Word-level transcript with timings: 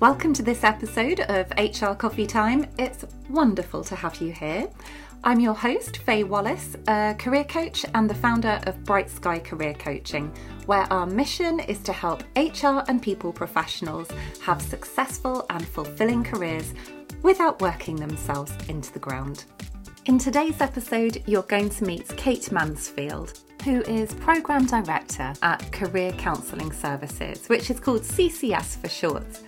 Welcome 0.00 0.32
to 0.34 0.44
this 0.44 0.62
episode 0.62 1.18
of 1.22 1.50
HR 1.58 1.92
Coffee 1.92 2.24
Time. 2.24 2.66
It's 2.78 3.04
wonderful 3.28 3.82
to 3.82 3.96
have 3.96 4.20
you 4.20 4.30
here. 4.30 4.68
I'm 5.24 5.40
your 5.40 5.54
host, 5.54 5.96
Fay 5.96 6.22
Wallis, 6.22 6.76
a 6.86 7.16
career 7.18 7.42
coach 7.42 7.84
and 7.96 8.08
the 8.08 8.14
founder 8.14 8.60
of 8.68 8.84
Bright 8.84 9.10
Sky 9.10 9.40
Career 9.40 9.74
Coaching, 9.74 10.32
where 10.66 10.86
our 10.92 11.04
mission 11.04 11.58
is 11.58 11.80
to 11.80 11.92
help 11.92 12.22
HR 12.36 12.84
and 12.86 13.02
people 13.02 13.32
professionals 13.32 14.08
have 14.40 14.62
successful 14.62 15.44
and 15.50 15.66
fulfilling 15.66 16.22
careers 16.22 16.74
without 17.24 17.60
working 17.60 17.96
themselves 17.96 18.52
into 18.68 18.92
the 18.92 19.00
ground. 19.00 19.46
In 20.04 20.16
today's 20.16 20.60
episode, 20.60 21.24
you're 21.26 21.42
going 21.42 21.70
to 21.70 21.84
meet 21.84 22.06
Kate 22.16 22.52
Mansfield, 22.52 23.40
who 23.64 23.80
is 23.82 24.14
Programme 24.14 24.66
Director 24.66 25.32
at 25.42 25.72
Career 25.72 26.12
Counselling 26.12 26.70
Services, 26.70 27.48
which 27.48 27.68
is 27.68 27.80
called 27.80 28.02
CCS 28.02 28.80
for 28.80 28.88
short. 28.88 29.40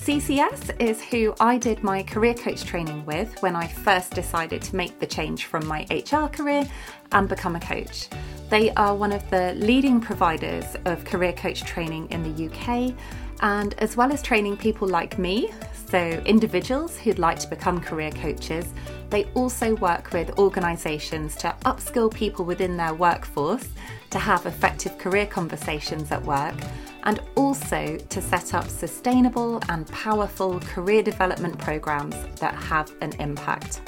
CCS 0.00 0.80
is 0.80 1.02
who 1.02 1.34
I 1.40 1.58
did 1.58 1.82
my 1.82 2.02
career 2.02 2.32
coach 2.32 2.64
training 2.64 3.04
with 3.04 3.38
when 3.42 3.54
I 3.54 3.66
first 3.66 4.14
decided 4.14 4.62
to 4.62 4.74
make 4.74 4.98
the 4.98 5.06
change 5.06 5.44
from 5.44 5.66
my 5.66 5.86
HR 5.90 6.26
career 6.26 6.66
and 7.12 7.28
become 7.28 7.54
a 7.54 7.60
coach. 7.60 8.08
They 8.48 8.70
are 8.72 8.96
one 8.96 9.12
of 9.12 9.28
the 9.28 9.52
leading 9.56 10.00
providers 10.00 10.64
of 10.86 11.04
career 11.04 11.34
coach 11.34 11.64
training 11.64 12.10
in 12.10 12.22
the 12.22 12.46
UK, 12.46 12.94
and 13.42 13.74
as 13.74 13.94
well 13.94 14.10
as 14.10 14.22
training 14.22 14.56
people 14.56 14.88
like 14.88 15.18
me, 15.18 15.52
so 15.74 15.98
individuals 16.24 16.96
who'd 16.96 17.18
like 17.18 17.38
to 17.40 17.50
become 17.50 17.78
career 17.78 18.10
coaches, 18.10 18.72
they 19.10 19.24
also 19.34 19.76
work 19.76 20.14
with 20.14 20.38
organisations 20.38 21.36
to 21.36 21.54
upskill 21.66 22.12
people 22.12 22.46
within 22.46 22.78
their 22.78 22.94
workforce 22.94 23.68
to 24.08 24.18
have 24.18 24.46
effective 24.46 24.96
career 24.96 25.26
conversations 25.26 26.10
at 26.10 26.22
work 26.22 26.56
and 27.04 27.20
also 27.34 27.96
to 27.96 28.22
set 28.22 28.54
up 28.54 28.68
sustainable 28.68 29.60
and 29.68 29.86
powerful 29.88 30.60
career 30.60 31.02
development 31.02 31.58
programs 31.58 32.16
that 32.40 32.54
have 32.54 32.92
an 33.00 33.12
impact. 33.20 33.80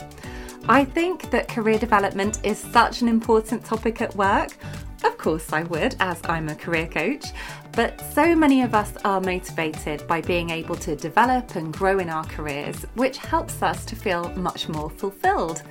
I 0.69 0.85
think 0.85 1.31
that 1.31 1.49
career 1.49 1.79
development 1.79 2.41
is 2.45 2.59
such 2.59 3.03
an 3.03 3.09
important 3.09 3.65
topic 3.65 4.01
at 4.01 4.15
work. 4.15 4.57
Of 5.05 5.19
course, 5.19 5.53
I 5.53 5.65
would, 5.65 5.97
as 5.99 6.21
I'm 6.25 6.49
a 6.49 6.55
career 6.55 6.87
coach, 6.87 7.27
but 7.73 8.01
so 8.13 8.37
many 8.37 8.63
of 8.63 8.75
us 8.75 8.93
are 9.05 9.21
motivated 9.21 10.07
by 10.07 10.21
being 10.21 10.51
able 10.51 10.77
to 10.77 10.95
develop 10.95 11.57
and 11.57 11.73
grow 11.73 11.99
in 11.99 12.09
our 12.09 12.25
careers, 12.25 12.85
which 12.95 13.17
helps 13.17 13.63
us 13.63 13.85
to 13.87 13.97
feel 13.97 14.29
much 14.37 14.69
more 14.69 14.91
fulfilled. 14.91 15.63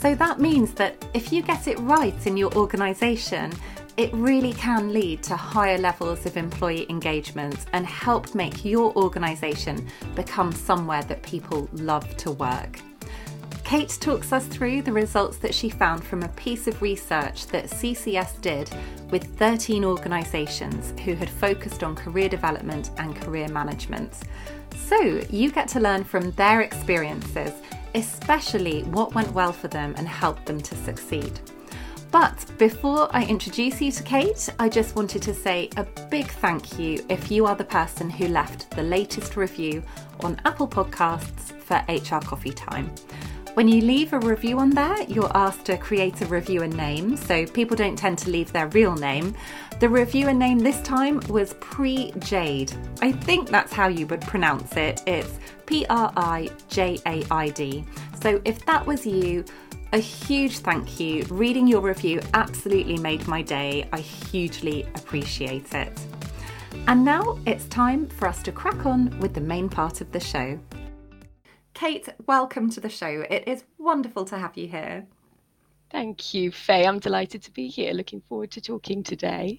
So 0.00 0.14
that 0.14 0.40
means 0.40 0.72
that 0.74 1.04
if 1.12 1.30
you 1.30 1.42
get 1.42 1.68
it 1.68 1.78
right 1.80 2.26
in 2.26 2.38
your 2.38 2.54
organisation, 2.54 3.52
it 3.96 4.12
really 4.12 4.52
can 4.52 4.92
lead 4.92 5.22
to 5.24 5.36
higher 5.36 5.78
levels 5.78 6.26
of 6.26 6.36
employee 6.36 6.86
engagement 6.88 7.66
and 7.72 7.86
help 7.86 8.34
make 8.34 8.64
your 8.64 8.94
organisation 8.96 9.86
become 10.14 10.52
somewhere 10.52 11.02
that 11.04 11.22
people 11.22 11.68
love 11.72 12.16
to 12.18 12.30
work. 12.32 12.80
Kate 13.64 13.96
talks 14.00 14.32
us 14.32 14.46
through 14.46 14.82
the 14.82 14.92
results 14.92 15.36
that 15.38 15.54
she 15.54 15.70
found 15.70 16.02
from 16.02 16.24
a 16.24 16.28
piece 16.30 16.66
of 16.66 16.82
research 16.82 17.46
that 17.46 17.66
CCS 17.66 18.40
did 18.40 18.68
with 19.10 19.36
13 19.38 19.84
organisations 19.84 20.98
who 21.02 21.14
had 21.14 21.30
focused 21.30 21.84
on 21.84 21.94
career 21.94 22.28
development 22.28 22.90
and 22.98 23.14
career 23.14 23.46
management. 23.46 24.22
So 24.74 25.20
you 25.30 25.52
get 25.52 25.68
to 25.68 25.78
learn 25.78 26.02
from 26.02 26.32
their 26.32 26.62
experiences, 26.62 27.52
especially 27.94 28.82
what 28.82 29.14
went 29.14 29.30
well 29.32 29.52
for 29.52 29.68
them 29.68 29.94
and 29.96 30.08
helped 30.08 30.46
them 30.46 30.60
to 30.60 30.74
succeed. 30.74 31.38
But 32.10 32.44
before 32.58 33.08
I 33.14 33.24
introduce 33.24 33.80
you 33.80 33.92
to 33.92 34.02
Kate, 34.02 34.48
I 34.58 34.68
just 34.68 34.96
wanted 34.96 35.22
to 35.22 35.32
say 35.32 35.70
a 35.76 35.84
big 36.10 36.26
thank 36.26 36.78
you 36.78 37.04
if 37.08 37.30
you 37.30 37.46
are 37.46 37.54
the 37.54 37.64
person 37.64 38.10
who 38.10 38.26
left 38.26 38.70
the 38.72 38.82
latest 38.82 39.36
review 39.36 39.82
on 40.20 40.40
Apple 40.44 40.66
Podcasts 40.66 41.52
for 41.62 41.76
HR 41.88 42.24
Coffee 42.24 42.50
Time. 42.50 42.92
When 43.54 43.68
you 43.68 43.80
leave 43.80 44.12
a 44.12 44.18
review 44.18 44.58
on 44.58 44.70
there, 44.70 45.02
you're 45.02 45.30
asked 45.36 45.66
to 45.66 45.76
create 45.76 46.20
a 46.20 46.26
reviewer 46.26 46.66
name, 46.66 47.16
so 47.16 47.46
people 47.46 47.76
don't 47.76 47.96
tend 47.96 48.18
to 48.18 48.30
leave 48.30 48.52
their 48.52 48.68
real 48.68 48.94
name. 48.94 49.34
The 49.78 49.88
reviewer 49.88 50.32
name 50.32 50.58
this 50.58 50.80
time 50.82 51.20
was 51.28 51.54
Pre 51.54 52.12
Jade. 52.18 52.72
I 53.02 53.12
think 53.12 53.48
that's 53.48 53.72
how 53.72 53.88
you 53.88 54.06
would 54.08 54.20
pronounce 54.22 54.76
it. 54.76 55.02
It's 55.06 55.38
P 55.66 55.86
R 55.88 56.12
I 56.16 56.50
J 56.68 56.98
A 57.06 57.24
I 57.30 57.50
D. 57.50 57.84
So 58.22 58.40
if 58.44 58.64
that 58.66 58.84
was 58.86 59.06
you, 59.06 59.44
a 59.92 59.98
huge 59.98 60.58
thank 60.58 61.00
you. 61.00 61.24
Reading 61.30 61.66
your 61.66 61.80
review 61.80 62.20
absolutely 62.34 62.96
made 62.98 63.26
my 63.26 63.42
day. 63.42 63.88
I 63.92 63.98
hugely 63.98 64.84
appreciate 64.94 65.74
it. 65.74 65.98
And 66.86 67.04
now 67.04 67.38
it's 67.46 67.64
time 67.66 68.06
for 68.06 68.28
us 68.28 68.42
to 68.44 68.52
crack 68.52 68.86
on 68.86 69.18
with 69.18 69.34
the 69.34 69.40
main 69.40 69.68
part 69.68 70.00
of 70.00 70.12
the 70.12 70.20
show. 70.20 70.58
Kate, 71.74 72.08
welcome 72.26 72.70
to 72.70 72.80
the 72.80 72.88
show. 72.88 73.24
It 73.28 73.48
is 73.48 73.64
wonderful 73.78 74.24
to 74.26 74.38
have 74.38 74.56
you 74.56 74.68
here. 74.68 75.06
Thank 75.90 76.34
you, 76.34 76.52
Fay. 76.52 76.86
I'm 76.86 77.00
delighted 77.00 77.42
to 77.42 77.50
be 77.50 77.66
here. 77.66 77.92
Looking 77.92 78.20
forward 78.20 78.52
to 78.52 78.60
talking 78.60 79.02
today. 79.02 79.58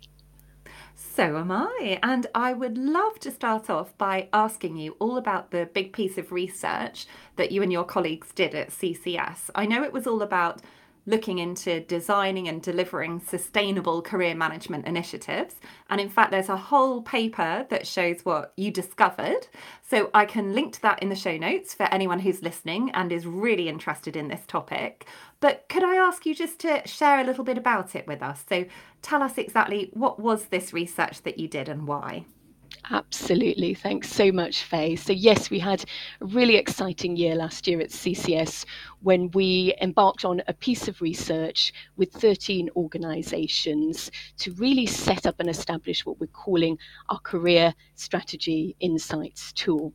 So 1.13 1.35
am 1.35 1.51
I. 1.51 1.99
And 2.01 2.27
I 2.33 2.53
would 2.53 2.77
love 2.77 3.19
to 3.19 3.31
start 3.31 3.69
off 3.69 3.97
by 3.97 4.29
asking 4.31 4.77
you 4.77 4.95
all 4.97 5.17
about 5.17 5.51
the 5.51 5.69
big 5.73 5.91
piece 5.91 6.17
of 6.17 6.31
research 6.31 7.05
that 7.35 7.51
you 7.51 7.61
and 7.61 7.71
your 7.71 7.83
colleagues 7.83 8.31
did 8.31 8.55
at 8.55 8.69
CCS. 8.69 9.49
I 9.53 9.65
know 9.65 9.83
it 9.83 9.91
was 9.91 10.07
all 10.07 10.21
about 10.21 10.61
looking 11.05 11.39
into 11.39 11.79
designing 11.81 12.47
and 12.47 12.61
delivering 12.61 13.19
sustainable 13.19 14.01
career 14.01 14.35
management 14.35 14.85
initiatives. 14.85 15.55
And 15.89 15.99
in 15.99 16.09
fact, 16.09 16.31
there's 16.31 16.49
a 16.49 16.57
whole 16.57 17.01
paper 17.01 17.65
that 17.69 17.87
shows 17.87 18.23
what 18.23 18.53
you 18.55 18.71
discovered. 18.71 19.47
So 19.81 20.09
I 20.13 20.25
can 20.25 20.53
link 20.53 20.73
to 20.73 20.81
that 20.83 21.01
in 21.01 21.09
the 21.09 21.15
show 21.15 21.37
notes 21.37 21.73
for 21.73 21.83
anyone 21.91 22.19
who's 22.19 22.43
listening 22.43 22.91
and 22.91 23.11
is 23.11 23.25
really 23.25 23.67
interested 23.67 24.15
in 24.15 24.27
this 24.27 24.45
topic. 24.47 25.07
But 25.39 25.65
could 25.69 25.83
I 25.83 25.95
ask 25.95 26.25
you 26.25 26.35
just 26.35 26.59
to 26.59 26.87
share 26.87 27.19
a 27.19 27.23
little 27.23 27.43
bit 27.43 27.57
about 27.57 27.95
it 27.95 28.07
with 28.07 28.21
us? 28.21 28.43
So 28.47 28.65
tell 29.01 29.23
us 29.23 29.37
exactly 29.37 29.89
what 29.93 30.19
was 30.19 30.45
this 30.45 30.71
research 30.71 31.23
that 31.23 31.39
you 31.39 31.47
did 31.47 31.67
and 31.67 31.87
why? 31.87 32.25
Absolutely. 32.93 33.73
Thanks 33.73 34.09
so 34.11 34.33
much, 34.33 34.63
Fay. 34.63 34.97
So, 34.97 35.13
yes, 35.13 35.49
we 35.49 35.59
had 35.59 35.85
a 36.19 36.25
really 36.25 36.57
exciting 36.57 37.15
year 37.15 37.35
last 37.35 37.65
year 37.65 37.79
at 37.79 37.89
CCS 37.89 38.65
when 39.01 39.31
we 39.31 39.73
embarked 39.81 40.25
on 40.25 40.41
a 40.49 40.53
piece 40.53 40.89
of 40.89 41.01
research 41.01 41.71
with 41.95 42.11
13 42.11 42.69
organizations 42.75 44.11
to 44.39 44.51
really 44.55 44.85
set 44.85 45.25
up 45.25 45.35
and 45.39 45.49
establish 45.49 46.05
what 46.05 46.19
we're 46.19 46.27
calling 46.27 46.77
our 47.07 47.19
career 47.19 47.73
strategy 47.95 48.75
insights 48.81 49.53
tool. 49.53 49.93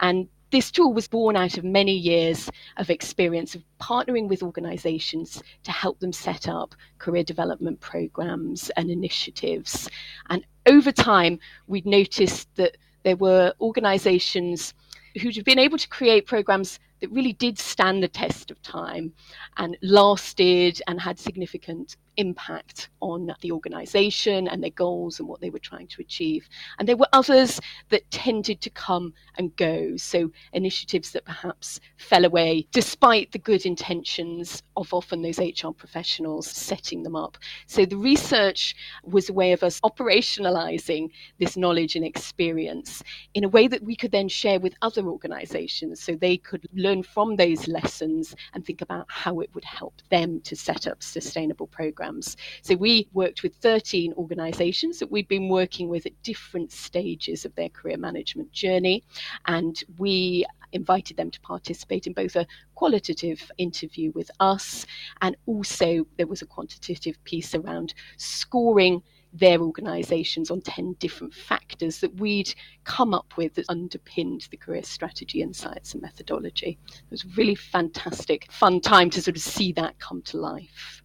And 0.00 0.26
this 0.50 0.70
tool 0.70 0.92
was 0.92 1.08
born 1.08 1.36
out 1.36 1.58
of 1.58 1.64
many 1.64 1.92
years 1.92 2.50
of 2.78 2.90
experience 2.90 3.54
of 3.54 3.62
partnering 3.80 4.28
with 4.28 4.42
organizations 4.42 5.42
to 5.64 5.70
help 5.70 6.00
them 6.00 6.12
set 6.12 6.48
up 6.48 6.74
career 6.98 7.22
development 7.22 7.80
programs 7.80 8.70
and 8.70 8.90
initiatives. 8.90 9.88
And 10.30 10.44
over 10.66 10.92
time, 10.92 11.38
we'd 11.66 11.86
noticed 11.86 12.48
that 12.56 12.76
there 13.02 13.16
were 13.16 13.52
organizations 13.60 14.74
who'd 15.20 15.44
been 15.44 15.58
able 15.58 15.78
to 15.78 15.88
create 15.88 16.26
programs 16.26 16.78
that 17.00 17.10
really 17.10 17.32
did 17.32 17.58
stand 17.58 18.02
the 18.02 18.08
test 18.08 18.50
of 18.50 18.60
time 18.62 19.12
and 19.56 19.76
lasted 19.82 20.80
and 20.86 21.00
had 21.00 21.18
significant 21.18 21.96
impact 22.18 22.90
on 23.00 23.32
the 23.40 23.52
organization 23.52 24.48
and 24.48 24.62
their 24.62 24.70
goals 24.70 25.18
and 25.18 25.28
what 25.28 25.40
they 25.40 25.50
were 25.50 25.58
trying 25.58 25.86
to 25.86 26.02
achieve. 26.02 26.48
And 26.78 26.86
there 26.86 26.96
were 26.96 27.08
others 27.12 27.60
that 27.88 28.10
tended 28.10 28.60
to 28.60 28.70
come 28.70 29.14
and 29.38 29.54
go. 29.56 29.96
So 29.96 30.30
initiatives 30.52 31.12
that 31.12 31.24
perhaps 31.24 31.80
fell 31.96 32.24
away 32.24 32.66
despite 32.72 33.32
the 33.32 33.38
good 33.38 33.64
intentions 33.64 34.62
of 34.76 34.92
often 34.92 35.22
those 35.22 35.38
HR 35.38 35.70
professionals 35.70 36.48
setting 36.48 37.04
them 37.04 37.16
up. 37.16 37.38
So 37.66 37.86
the 37.86 37.96
research 37.96 38.74
was 39.04 39.28
a 39.28 39.32
way 39.32 39.52
of 39.52 39.62
us 39.62 39.80
operationalizing 39.80 41.10
this 41.38 41.56
knowledge 41.56 41.94
and 41.94 42.04
experience 42.04 43.02
in 43.34 43.44
a 43.44 43.48
way 43.48 43.68
that 43.68 43.84
we 43.84 43.94
could 43.94 44.10
then 44.10 44.28
share 44.28 44.58
with 44.58 44.74
other 44.82 45.06
organizations 45.06 46.02
so 46.02 46.14
they 46.14 46.36
could 46.36 46.66
learn 46.74 47.02
from 47.02 47.36
those 47.36 47.68
lessons 47.68 48.34
and 48.54 48.66
think 48.66 48.82
about 48.82 49.06
how 49.08 49.38
it 49.40 49.50
would 49.54 49.64
help 49.64 49.94
them 50.10 50.40
to 50.40 50.56
set 50.56 50.88
up 50.88 51.02
sustainable 51.02 51.68
programs 51.68 52.07
programs. 52.08 52.36
So 52.62 52.74
we 52.76 53.08
worked 53.12 53.42
with 53.42 53.54
13 53.56 54.14
organizations 54.14 54.98
that 54.98 55.10
we've 55.10 55.28
been 55.28 55.48
working 55.48 55.88
with 55.88 56.06
at 56.06 56.22
different 56.22 56.72
stages 56.72 57.44
of 57.44 57.54
their 57.54 57.68
career 57.68 57.96
management 57.96 58.52
journey. 58.52 59.04
And 59.46 59.82
we 59.98 60.44
invited 60.72 61.16
them 61.16 61.30
to 61.30 61.40
participate 61.40 62.06
in 62.06 62.12
both 62.12 62.36
a 62.36 62.46
qualitative 62.74 63.50
interview 63.56 64.12
with 64.14 64.30
us 64.38 64.84
and 65.22 65.34
also 65.46 66.06
there 66.18 66.26
was 66.26 66.42
a 66.42 66.46
quantitative 66.46 67.16
piece 67.24 67.54
around 67.54 67.94
scoring 68.18 69.02
their 69.32 69.60
organisations 69.60 70.50
on 70.50 70.60
10 70.60 70.94
different 70.98 71.32
factors 71.32 72.00
that 72.00 72.14
we'd 72.16 72.54
come 72.84 73.14
up 73.14 73.36
with 73.36 73.54
that 73.54 73.64
underpinned 73.68 74.46
the 74.50 74.56
career 74.58 74.82
strategy 74.82 75.40
insights 75.40 75.94
and 75.94 76.02
methodology. 76.02 76.78
It 76.88 77.10
was 77.10 77.24
a 77.24 77.28
really 77.36 77.54
fantastic, 77.54 78.50
fun 78.52 78.80
time 78.80 79.10
to 79.10 79.22
sort 79.22 79.36
of 79.36 79.42
see 79.42 79.72
that 79.72 79.98
come 79.98 80.22
to 80.22 80.38
life. 80.38 81.02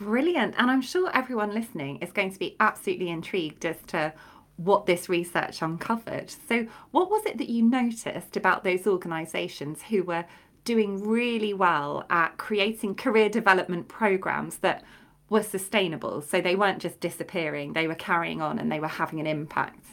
Brilliant. 0.00 0.54
And 0.56 0.70
I'm 0.70 0.80
sure 0.80 1.10
everyone 1.12 1.52
listening 1.52 1.98
is 1.98 2.10
going 2.10 2.32
to 2.32 2.38
be 2.38 2.56
absolutely 2.58 3.10
intrigued 3.10 3.66
as 3.66 3.76
to 3.88 4.14
what 4.56 4.86
this 4.86 5.10
research 5.10 5.60
uncovered. 5.60 6.32
So, 6.48 6.66
what 6.90 7.10
was 7.10 7.26
it 7.26 7.36
that 7.36 7.50
you 7.50 7.62
noticed 7.62 8.34
about 8.34 8.64
those 8.64 8.86
organisations 8.86 9.82
who 9.82 10.02
were 10.02 10.24
doing 10.64 11.06
really 11.06 11.52
well 11.52 12.06
at 12.08 12.38
creating 12.38 12.94
career 12.94 13.28
development 13.28 13.88
programs 13.88 14.58
that 14.58 14.84
were 15.28 15.42
sustainable? 15.42 16.22
So, 16.22 16.40
they 16.40 16.56
weren't 16.56 16.80
just 16.80 17.00
disappearing, 17.00 17.74
they 17.74 17.86
were 17.86 17.94
carrying 17.94 18.40
on 18.40 18.58
and 18.58 18.72
they 18.72 18.80
were 18.80 18.88
having 18.88 19.20
an 19.20 19.26
impact. 19.26 19.84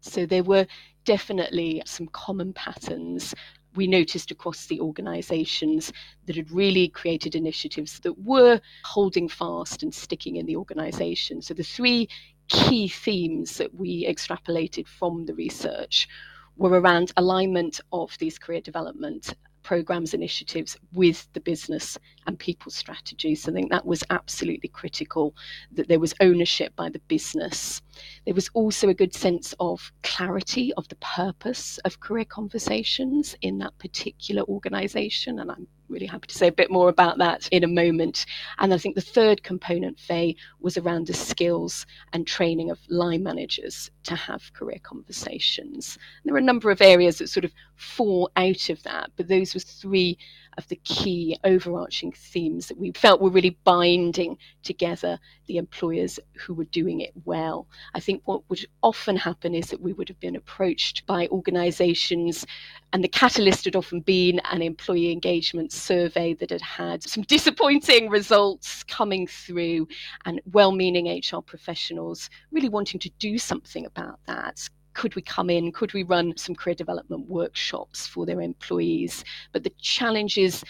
So, 0.00 0.26
there 0.26 0.44
were 0.44 0.68
definitely 1.04 1.82
some 1.86 2.06
common 2.06 2.52
patterns 2.52 3.34
we 3.76 3.86
noticed 3.86 4.30
across 4.30 4.66
the 4.66 4.80
organisations 4.80 5.92
that 6.26 6.36
had 6.36 6.50
really 6.50 6.88
created 6.88 7.34
initiatives 7.34 8.00
that 8.00 8.18
were 8.18 8.60
holding 8.84 9.28
fast 9.28 9.82
and 9.82 9.94
sticking 9.94 10.36
in 10.36 10.46
the 10.46 10.56
organisation. 10.56 11.42
So 11.42 11.54
the 11.54 11.62
three 11.62 12.08
key 12.48 12.88
themes 12.88 13.58
that 13.58 13.74
we 13.74 14.06
extrapolated 14.06 14.86
from 14.86 15.26
the 15.26 15.34
research 15.34 16.08
were 16.56 16.80
around 16.80 17.12
alignment 17.16 17.80
of 17.92 18.16
these 18.18 18.38
career 18.38 18.60
development 18.60 19.34
programs 19.62 20.14
initiatives 20.14 20.78
with 20.92 21.28
the 21.32 21.40
business 21.40 21.98
and 22.28 22.38
people 22.38 22.70
strategies. 22.70 23.48
I 23.48 23.52
think 23.52 23.70
that 23.70 23.84
was 23.84 24.04
absolutely 24.10 24.68
critical 24.68 25.34
that 25.72 25.88
there 25.88 25.98
was 25.98 26.14
ownership 26.20 26.74
by 26.76 26.88
the 26.88 27.00
business. 27.00 27.82
There 28.24 28.34
was 28.34 28.50
also 28.54 28.88
a 28.88 28.94
good 28.94 29.14
sense 29.14 29.54
of 29.60 29.92
clarity 30.02 30.72
of 30.74 30.88
the 30.88 30.96
purpose 30.96 31.78
of 31.78 32.00
career 32.00 32.24
conversations 32.24 33.36
in 33.42 33.58
that 33.58 33.76
particular 33.78 34.42
organization 34.44 35.38
and 35.38 35.50
I'm 35.50 35.66
really 35.88 36.06
happy 36.06 36.26
to 36.26 36.34
say 36.34 36.48
a 36.48 36.52
bit 36.52 36.70
more 36.70 36.88
about 36.88 37.18
that 37.18 37.48
in 37.52 37.64
a 37.64 37.68
moment. 37.68 38.26
And 38.58 38.72
I 38.72 38.78
think 38.78 38.94
the 38.94 39.00
third 39.00 39.42
component, 39.42 39.98
Fay, 39.98 40.36
was 40.60 40.76
around 40.76 41.06
the 41.06 41.14
skills 41.14 41.86
and 42.12 42.26
training 42.26 42.70
of 42.70 42.78
line 42.88 43.22
managers 43.22 43.90
to 44.04 44.16
have 44.16 44.52
career 44.52 44.78
conversations. 44.82 45.96
And 45.96 46.28
there 46.28 46.34
are 46.34 46.38
a 46.38 46.42
number 46.42 46.70
of 46.70 46.80
areas 46.80 47.18
that 47.18 47.28
sort 47.28 47.44
of 47.44 47.52
fall 47.76 48.30
out 48.36 48.70
of 48.70 48.82
that, 48.82 49.10
but 49.16 49.28
those 49.28 49.54
were 49.54 49.60
three 49.60 50.18
of 50.56 50.66
the 50.68 50.76
key 50.76 51.38
overarching 51.44 52.12
themes 52.12 52.68
that 52.68 52.78
we 52.78 52.92
felt 52.92 53.20
were 53.20 53.30
really 53.30 53.56
binding 53.64 54.38
together 54.62 55.18
the 55.46 55.56
employers 55.56 56.18
who 56.34 56.54
were 56.54 56.64
doing 56.64 57.00
it 57.00 57.12
well. 57.24 57.66
I 57.94 58.00
think 58.00 58.22
what 58.24 58.42
would 58.48 58.64
often 58.82 59.16
happen 59.16 59.54
is 59.54 59.68
that 59.70 59.80
we 59.80 59.92
would 59.92 60.08
have 60.08 60.20
been 60.20 60.36
approached 60.36 61.06
by 61.06 61.28
organizations, 61.28 62.46
and 62.92 63.02
the 63.02 63.08
catalyst 63.08 63.64
had 63.64 63.76
often 63.76 64.00
been 64.00 64.40
an 64.50 64.62
employee 64.62 65.12
engagement 65.12 65.72
survey 65.72 66.34
that 66.34 66.50
had 66.50 66.62
had 66.62 67.02
some 67.02 67.22
disappointing 67.28 68.08
results 68.08 68.82
coming 68.84 69.26
through, 69.26 69.88
and 70.24 70.40
well 70.52 70.72
meaning 70.72 71.06
HR 71.06 71.40
professionals 71.40 72.30
really 72.52 72.68
wanting 72.68 73.00
to 73.00 73.10
do 73.18 73.38
something 73.38 73.86
about 73.86 74.18
that 74.26 74.68
could 74.96 75.14
we 75.14 75.22
come 75.22 75.50
in? 75.50 75.72
Could 75.72 75.92
we 75.92 76.02
run 76.02 76.36
some 76.36 76.54
career 76.54 76.74
development 76.74 77.28
workshops 77.28 78.06
for 78.06 78.24
their 78.24 78.40
employees? 78.40 79.24
But 79.52 79.62
the 79.62 79.72
challenge 79.78 80.38
is 80.38 80.64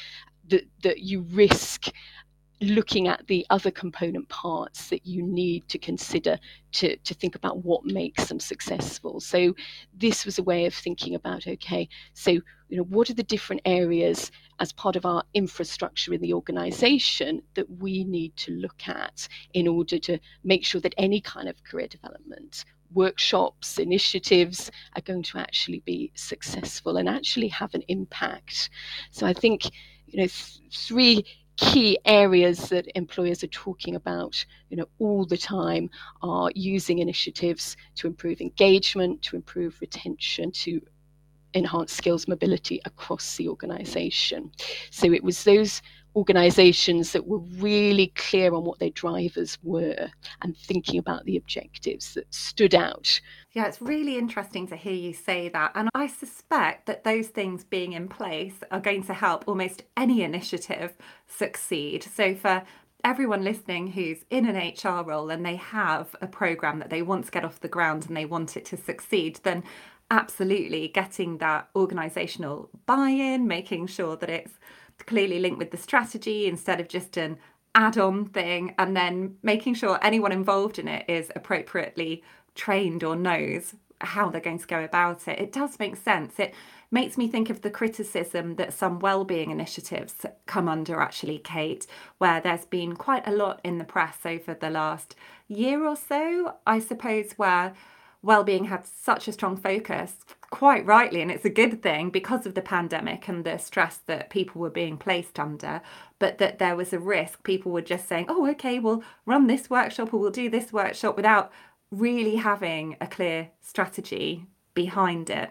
that, 0.48 0.64
that 0.82 0.98
you 0.98 1.22
risk 1.30 1.86
looking 2.60 3.06
at 3.06 3.26
the 3.26 3.44
other 3.50 3.70
component 3.70 4.28
parts 4.28 4.88
that 4.88 5.06
you 5.06 5.22
need 5.22 5.68
to 5.68 5.78
consider 5.78 6.38
to, 6.72 6.96
to 6.96 7.14
think 7.14 7.34
about 7.34 7.64
what 7.64 7.84
makes 7.84 8.26
them 8.26 8.40
successful. 8.40 9.20
So 9.20 9.54
this 9.94 10.24
was 10.24 10.38
a 10.38 10.42
way 10.42 10.64
of 10.66 10.74
thinking 10.74 11.14
about 11.14 11.46
okay, 11.46 11.88
so 12.14 12.30
you 12.30 12.76
know 12.76 12.84
what 12.84 13.10
are 13.10 13.14
the 13.14 13.22
different 13.22 13.62
areas 13.64 14.30
as 14.58 14.72
part 14.72 14.96
of 14.96 15.04
our 15.04 15.22
infrastructure 15.34 16.14
in 16.14 16.20
the 16.20 16.32
organization 16.32 17.42
that 17.54 17.70
we 17.78 18.04
need 18.04 18.36
to 18.36 18.52
look 18.52 18.88
at 18.88 19.28
in 19.52 19.68
order 19.68 19.98
to 19.98 20.18
make 20.42 20.64
sure 20.64 20.80
that 20.80 20.94
any 20.96 21.20
kind 21.20 21.48
of 21.48 21.62
career 21.64 21.86
development 21.86 22.64
workshops, 22.92 23.78
initiatives 23.78 24.70
are 24.94 25.02
going 25.02 25.22
to 25.22 25.38
actually 25.38 25.80
be 25.80 26.12
successful 26.14 26.96
and 26.96 27.08
actually 27.08 27.48
have 27.48 27.74
an 27.74 27.82
impact. 27.88 28.70
So 29.10 29.26
I 29.26 29.32
think, 29.32 29.64
you 30.06 30.18
know, 30.18 30.26
th- 30.26 30.60
three 30.72 31.24
key 31.56 31.98
areas 32.04 32.68
that 32.68 32.86
employers 32.94 33.42
are 33.42 33.48
talking 33.48 33.94
about 33.94 34.44
you 34.68 34.76
know 34.76 34.86
all 34.98 35.24
the 35.24 35.38
time 35.38 35.88
are 36.22 36.50
using 36.54 36.98
initiatives 36.98 37.76
to 37.94 38.06
improve 38.06 38.40
engagement 38.40 39.22
to 39.22 39.36
improve 39.36 39.80
retention 39.80 40.50
to 40.52 40.80
enhance 41.54 41.92
skills 41.92 42.28
mobility 42.28 42.80
across 42.84 43.36
the 43.36 43.48
organization. 43.48 44.50
So 44.90 45.12
it 45.12 45.24
was 45.24 45.42
those 45.44 45.80
organizations 46.16 47.12
that 47.12 47.26
were 47.26 47.38
really 47.38 48.08
clear 48.16 48.54
on 48.54 48.64
what 48.64 48.78
their 48.78 48.90
drivers 48.90 49.58
were 49.62 50.08
and 50.42 50.56
thinking 50.56 50.98
about 50.98 51.24
the 51.26 51.36
objectives 51.36 52.14
that 52.14 52.32
stood 52.32 52.74
out. 52.74 53.20
Yeah, 53.52 53.66
it's 53.66 53.82
really 53.82 54.16
interesting 54.16 54.66
to 54.68 54.76
hear 54.76 54.94
you 54.94 55.12
say 55.12 55.50
that. 55.50 55.72
And 55.74 55.90
I 55.94 56.06
suspect 56.06 56.86
that 56.86 57.04
those 57.04 57.28
things 57.28 57.64
being 57.64 57.92
in 57.92 58.08
place 58.08 58.54
are 58.70 58.80
going 58.80 59.04
to 59.04 59.14
help 59.14 59.44
almost 59.46 59.82
any 59.96 60.22
initiative 60.22 60.94
succeed. 61.26 62.02
So, 62.02 62.34
for 62.34 62.62
everyone 63.04 63.44
listening 63.44 63.88
who's 63.88 64.24
in 64.30 64.48
an 64.48 64.56
HR 64.56 65.04
role 65.04 65.30
and 65.30 65.44
they 65.44 65.56
have 65.56 66.16
a 66.20 66.26
program 66.26 66.78
that 66.78 66.90
they 66.90 67.02
want 67.02 67.26
to 67.26 67.30
get 67.30 67.44
off 67.44 67.60
the 67.60 67.68
ground 67.68 68.06
and 68.08 68.16
they 68.16 68.24
want 68.24 68.56
it 68.56 68.64
to 68.64 68.76
succeed, 68.76 69.38
then 69.42 69.62
absolutely 70.10 70.88
getting 70.88 71.38
that 71.38 71.68
organizational 71.76 72.70
buy 72.86 73.10
in, 73.10 73.46
making 73.46 73.86
sure 73.86 74.16
that 74.16 74.30
it's 74.30 74.52
clearly 75.04 75.38
linked 75.38 75.58
with 75.58 75.70
the 75.70 75.76
strategy 75.76 76.46
instead 76.46 76.80
of 76.80 76.88
just 76.88 77.16
an 77.16 77.38
add 77.74 77.98
on 77.98 78.24
thing, 78.24 78.74
and 78.78 78.96
then 78.96 79.36
making 79.42 79.74
sure 79.74 79.98
anyone 80.00 80.32
involved 80.32 80.78
in 80.78 80.88
it 80.88 81.04
is 81.08 81.30
appropriately 81.36 82.22
trained 82.54 83.04
or 83.04 83.14
knows 83.14 83.74
how 84.00 84.30
they're 84.30 84.40
going 84.40 84.58
to 84.58 84.66
go 84.66 84.82
about 84.82 85.28
it. 85.28 85.38
It 85.38 85.52
does 85.52 85.78
make 85.78 85.96
sense. 85.96 86.38
It 86.38 86.54
makes 86.90 87.18
me 87.18 87.28
think 87.28 87.50
of 87.50 87.62
the 87.62 87.70
criticism 87.70 88.56
that 88.56 88.72
some 88.72 88.98
well-being 88.98 89.50
initiatives 89.50 90.24
come 90.46 90.68
under 90.68 91.00
actually 91.00 91.38
Kate 91.38 91.86
where 92.18 92.40
there's 92.40 92.64
been 92.64 92.94
quite 92.94 93.26
a 93.26 93.32
lot 93.32 93.60
in 93.64 93.78
the 93.78 93.84
press 93.84 94.18
over 94.24 94.54
the 94.54 94.70
last 94.70 95.16
year 95.48 95.84
or 95.84 95.96
so 95.96 96.54
I 96.66 96.78
suppose 96.78 97.32
where 97.32 97.74
well-being 98.22 98.64
had 98.64 98.86
such 98.86 99.28
a 99.28 99.32
strong 99.32 99.56
focus 99.56 100.16
quite 100.50 100.86
rightly 100.86 101.20
and 101.20 101.30
it's 101.30 101.44
a 101.44 101.50
good 101.50 101.82
thing 101.82 102.10
because 102.10 102.46
of 102.46 102.54
the 102.54 102.62
pandemic 102.62 103.28
and 103.28 103.44
the 103.44 103.58
stress 103.58 103.98
that 104.06 104.30
people 104.30 104.60
were 104.60 104.70
being 104.70 104.96
placed 104.96 105.38
under 105.38 105.80
but 106.18 106.38
that 106.38 106.58
there 106.58 106.76
was 106.76 106.92
a 106.92 106.98
risk. 106.98 107.42
People 107.42 107.72
were 107.72 107.82
just 107.82 108.08
saying 108.08 108.26
oh 108.28 108.48
okay 108.50 108.78
we'll 108.78 109.02
run 109.24 109.46
this 109.46 109.68
workshop 109.70 110.12
or 110.12 110.18
we'll 110.18 110.30
do 110.30 110.48
this 110.48 110.72
workshop 110.72 111.16
without 111.16 111.50
really 111.90 112.36
having 112.36 112.96
a 113.00 113.06
clear 113.06 113.50
strategy 113.60 114.46
behind 114.74 115.30
it. 115.30 115.50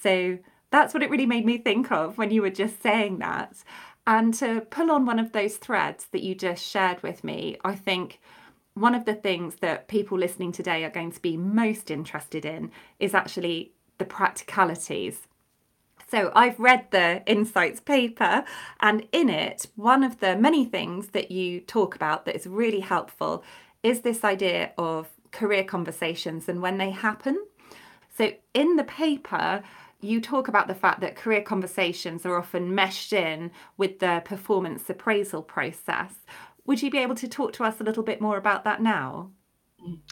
So 0.00 0.38
that's 0.70 0.94
what 0.94 1.02
it 1.02 1.10
really 1.10 1.26
made 1.26 1.44
me 1.44 1.58
think 1.58 1.90
of 1.90 2.16
when 2.18 2.30
you 2.30 2.42
were 2.42 2.50
just 2.50 2.82
saying 2.82 3.18
that. 3.18 3.56
And 4.06 4.32
to 4.34 4.62
pull 4.62 4.90
on 4.90 5.06
one 5.06 5.18
of 5.18 5.32
those 5.32 5.56
threads 5.56 6.06
that 6.12 6.22
you 6.22 6.34
just 6.34 6.64
shared 6.64 7.02
with 7.02 7.22
me 7.22 7.56
i 7.64 7.74
think 7.74 8.18
one 8.74 8.94
of 8.94 9.04
the 9.04 9.14
things 9.14 9.56
that 9.56 9.88
people 9.88 10.18
listening 10.18 10.52
today 10.52 10.84
are 10.84 10.90
going 10.90 11.12
to 11.12 11.20
be 11.20 11.36
most 11.36 11.90
interested 11.90 12.44
in 12.44 12.70
is 12.98 13.14
actually 13.14 13.72
the 14.00 14.04
practicalities. 14.04 15.28
So 16.10 16.32
I've 16.34 16.58
read 16.58 16.90
the 16.90 17.22
Insights 17.26 17.78
paper, 17.78 18.44
and 18.80 19.06
in 19.12 19.28
it, 19.30 19.68
one 19.76 20.02
of 20.02 20.18
the 20.18 20.34
many 20.36 20.64
things 20.64 21.10
that 21.10 21.30
you 21.30 21.60
talk 21.60 21.94
about 21.94 22.24
that 22.24 22.34
is 22.34 22.48
really 22.48 22.80
helpful 22.80 23.44
is 23.84 24.00
this 24.00 24.24
idea 24.24 24.72
of 24.76 25.08
career 25.30 25.62
conversations 25.62 26.48
and 26.48 26.60
when 26.60 26.78
they 26.78 26.90
happen. 26.90 27.46
So 28.18 28.32
in 28.54 28.74
the 28.74 28.82
paper, 28.82 29.62
you 30.00 30.20
talk 30.20 30.48
about 30.48 30.66
the 30.66 30.74
fact 30.74 31.00
that 31.00 31.14
career 31.14 31.42
conversations 31.42 32.26
are 32.26 32.36
often 32.36 32.74
meshed 32.74 33.12
in 33.12 33.52
with 33.76 34.00
the 34.00 34.22
performance 34.24 34.90
appraisal 34.90 35.42
process. 35.42 36.14
Would 36.66 36.82
you 36.82 36.90
be 36.90 36.98
able 36.98 37.14
to 37.16 37.28
talk 37.28 37.52
to 37.54 37.64
us 37.64 37.80
a 37.80 37.84
little 37.84 38.02
bit 38.02 38.20
more 38.20 38.36
about 38.36 38.64
that 38.64 38.82
now? 38.82 39.30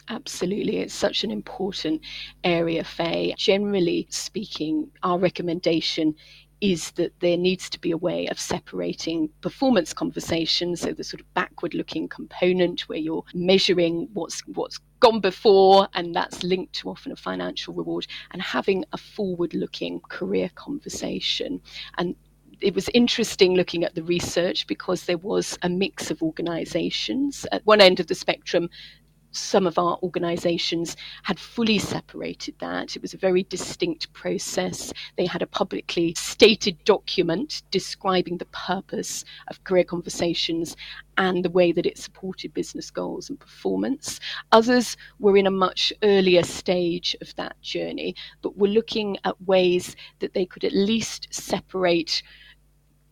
Absolutely. 0.07 0.77
It's 0.77 0.93
such 0.93 1.23
an 1.23 1.31
important 1.31 2.01
area, 2.43 2.83
Fay. 2.83 3.33
Generally 3.37 4.07
speaking, 4.09 4.89
our 5.03 5.19
recommendation 5.19 6.15
is 6.61 6.91
that 6.91 7.13
there 7.21 7.37
needs 7.37 7.69
to 7.69 7.79
be 7.79 7.91
a 7.91 7.97
way 7.97 8.27
of 8.27 8.39
separating 8.39 9.29
performance 9.41 9.93
conversations, 9.93 10.81
so 10.81 10.91
the 10.91 11.03
sort 11.03 11.21
of 11.21 11.33
backward 11.33 11.73
looking 11.73 12.07
component 12.09 12.81
where 12.81 12.97
you're 12.97 13.23
measuring 13.33 14.09
what's 14.13 14.41
what's 14.47 14.79
gone 14.99 15.21
before 15.21 15.87
and 15.93 16.13
that's 16.13 16.43
linked 16.43 16.73
to 16.73 16.89
often 16.89 17.13
a 17.13 17.15
financial 17.15 17.73
reward 17.73 18.05
and 18.31 18.41
having 18.41 18.83
a 18.91 18.97
forward 18.97 19.53
looking 19.53 20.01
career 20.09 20.49
conversation 20.55 21.61
and 21.97 22.15
it 22.61 22.75
was 22.75 22.89
interesting 22.93 23.55
looking 23.55 23.83
at 23.85 23.95
the 23.95 24.03
research 24.03 24.67
because 24.67 25.05
there 25.05 25.17
was 25.17 25.57
a 25.61 25.69
mix 25.69 26.11
of 26.11 26.21
organizations 26.21 27.45
at 27.51 27.65
one 27.65 27.79
end 27.79 28.01
of 28.01 28.07
the 28.07 28.15
spectrum 28.15 28.69
some 29.31 29.67
of 29.67 29.77
our 29.77 29.97
organizations 30.03 30.95
had 31.23 31.39
fully 31.39 31.79
separated 31.79 32.55
that. 32.59 32.95
It 32.95 33.01
was 33.01 33.13
a 33.13 33.17
very 33.17 33.43
distinct 33.43 34.11
process. 34.13 34.93
They 35.17 35.25
had 35.25 35.41
a 35.41 35.47
publicly 35.47 36.13
stated 36.15 36.83
document 36.83 37.63
describing 37.71 38.37
the 38.37 38.45
purpose 38.45 39.25
of 39.47 39.63
career 39.63 39.83
conversations 39.83 40.75
and 41.17 41.43
the 41.43 41.49
way 41.49 41.71
that 41.71 41.85
it 41.85 41.97
supported 41.97 42.53
business 42.53 42.89
goals 42.89 43.29
and 43.29 43.39
performance. 43.39 44.19
Others 44.51 44.95
were 45.19 45.37
in 45.37 45.47
a 45.47 45.51
much 45.51 45.91
earlier 46.03 46.43
stage 46.43 47.15
of 47.21 47.35
that 47.35 47.59
journey, 47.61 48.15
but 48.41 48.57
were 48.57 48.67
looking 48.67 49.17
at 49.25 49.41
ways 49.43 49.95
that 50.19 50.33
they 50.33 50.45
could 50.45 50.63
at 50.63 50.73
least 50.73 51.27
separate 51.31 52.23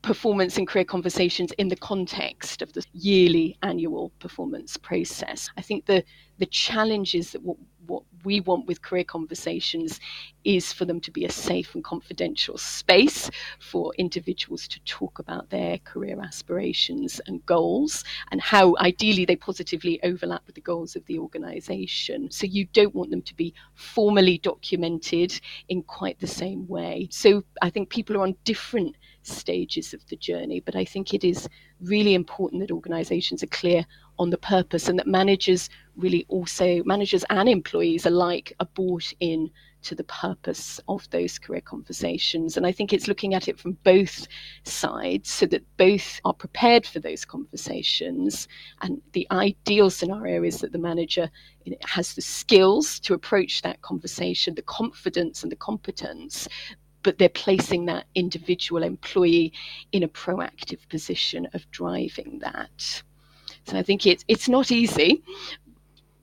performance 0.02 0.58
and 0.58 0.68
career 0.68 0.86
conversations 0.86 1.52
in 1.58 1.68
the 1.68 1.76
context 1.76 2.62
of 2.62 2.72
the 2.74 2.84
yearly 2.94 3.58
annual 3.64 4.12
performance 4.20 4.78
process. 4.78 5.50
I 5.58 5.62
think 5.62 5.86
the 5.86 6.04
the 6.40 6.46
challenges 6.46 7.32
that 7.32 7.42
what, 7.42 7.58
what 7.88 8.04
we 8.24 8.42
want 8.42 8.68
with 8.68 8.82
career 8.82 9.04
conversations 9.04 10.00
is 10.44 10.72
for 10.72 10.86
them 10.86 11.00
to 11.00 11.12
be 11.12 11.26
a 11.26 11.32
safe 11.32 11.74
and 11.74 11.84
confidential 11.84 12.58
space 12.58 13.30
for 13.60 13.94
individuals 13.98 14.68
to 14.68 14.80
talk 14.82 15.20
about 15.20 15.50
their 15.50 15.78
career 15.80 16.20
aspirations 16.22 17.20
and 17.26 17.46
goals 17.46 18.04
and 18.32 18.42
how 18.42 18.76
ideally 18.80 19.26
they 19.26 19.36
positively 19.36 20.00
overlap 20.04 20.44
with 20.46 20.56
the 20.56 20.62
goals 20.62 20.96
of 20.96 21.06
the 21.06 21.18
organization. 21.18 22.30
So 22.30 22.46
you 22.46 22.66
don't 22.74 22.94
want 22.94 23.10
them 23.10 23.22
to 23.24 23.36
be 23.36 23.54
formally 23.74 24.38
documented 24.40 25.40
in 25.70 25.82
quite 25.82 26.20
the 26.20 26.28
same 26.28 26.68
way. 26.68 27.08
So 27.10 27.44
I 27.62 27.70
think 27.70 27.90
people 27.90 28.18
are 28.18 28.24
on 28.24 28.36
different 28.44 28.96
stages 29.28 29.94
of 29.94 30.06
the 30.08 30.16
journey. 30.16 30.60
But 30.60 30.76
I 30.76 30.86
think 30.86 31.14
it 31.14 31.24
is 31.24 31.48
really 31.82 32.14
important 32.14 32.62
that 32.62 32.72
organizations 32.72 33.44
are 33.44 33.48
clear 33.48 33.86
on 34.20 34.30
the 34.30 34.38
purpose 34.38 34.88
and 34.88 34.98
that 34.98 35.08
managers 35.08 35.70
really 35.96 36.26
also, 36.30 36.84
managers 36.84 37.24
and 37.30 37.48
employees 37.48 38.06
alike, 38.06 38.54
are 38.60 38.68
bought 38.74 39.14
in 39.20 39.50
to 39.84 39.96
the 39.96 40.04
purpose 40.06 40.80
of 40.88 41.10
those 41.12 41.38
career 41.40 41.62
conversations. 41.62 42.58
And 42.58 42.66
I 42.66 42.72
think 42.72 42.92
it's 42.92 43.08
looking 43.08 43.34
at 43.34 43.48
it 43.48 43.60
from 43.60 43.78
both 43.84 44.28
sides 44.64 45.30
so 45.30 45.46
that 45.48 45.64
both 45.78 46.20
are 46.26 46.34
prepared 46.34 46.86
for 46.86 47.00
those 47.00 47.24
conversations. 47.26 48.48
And 48.82 49.02
the 49.14 49.28
ideal 49.32 49.90
scenario 49.90 50.44
is 50.44 50.60
that 50.60 50.72
the 50.72 50.80
manager 50.80 51.30
has 51.86 52.16
the 52.16 52.22
skills 52.22 53.00
to 53.02 53.14
approach 53.14 53.62
that 53.62 53.82
conversation, 53.82 54.56
the 54.56 54.62
confidence 54.64 55.44
and 55.44 55.52
the 55.52 55.58
competence, 55.58 56.48
but 57.04 57.18
they're 57.18 57.30
placing 57.30 57.86
that 57.86 58.06
individual 58.16 58.84
employee 58.84 59.54
in 59.92 60.04
a 60.04 60.08
proactive 60.08 60.88
position 60.90 61.48
of 61.54 61.70
driving 61.72 62.40
that. 62.40 63.04
So 63.66 63.78
I 63.78 63.84
think 63.84 64.06
it's 64.06 64.24
it's 64.28 64.48
not 64.50 64.72
easy, 64.72 65.24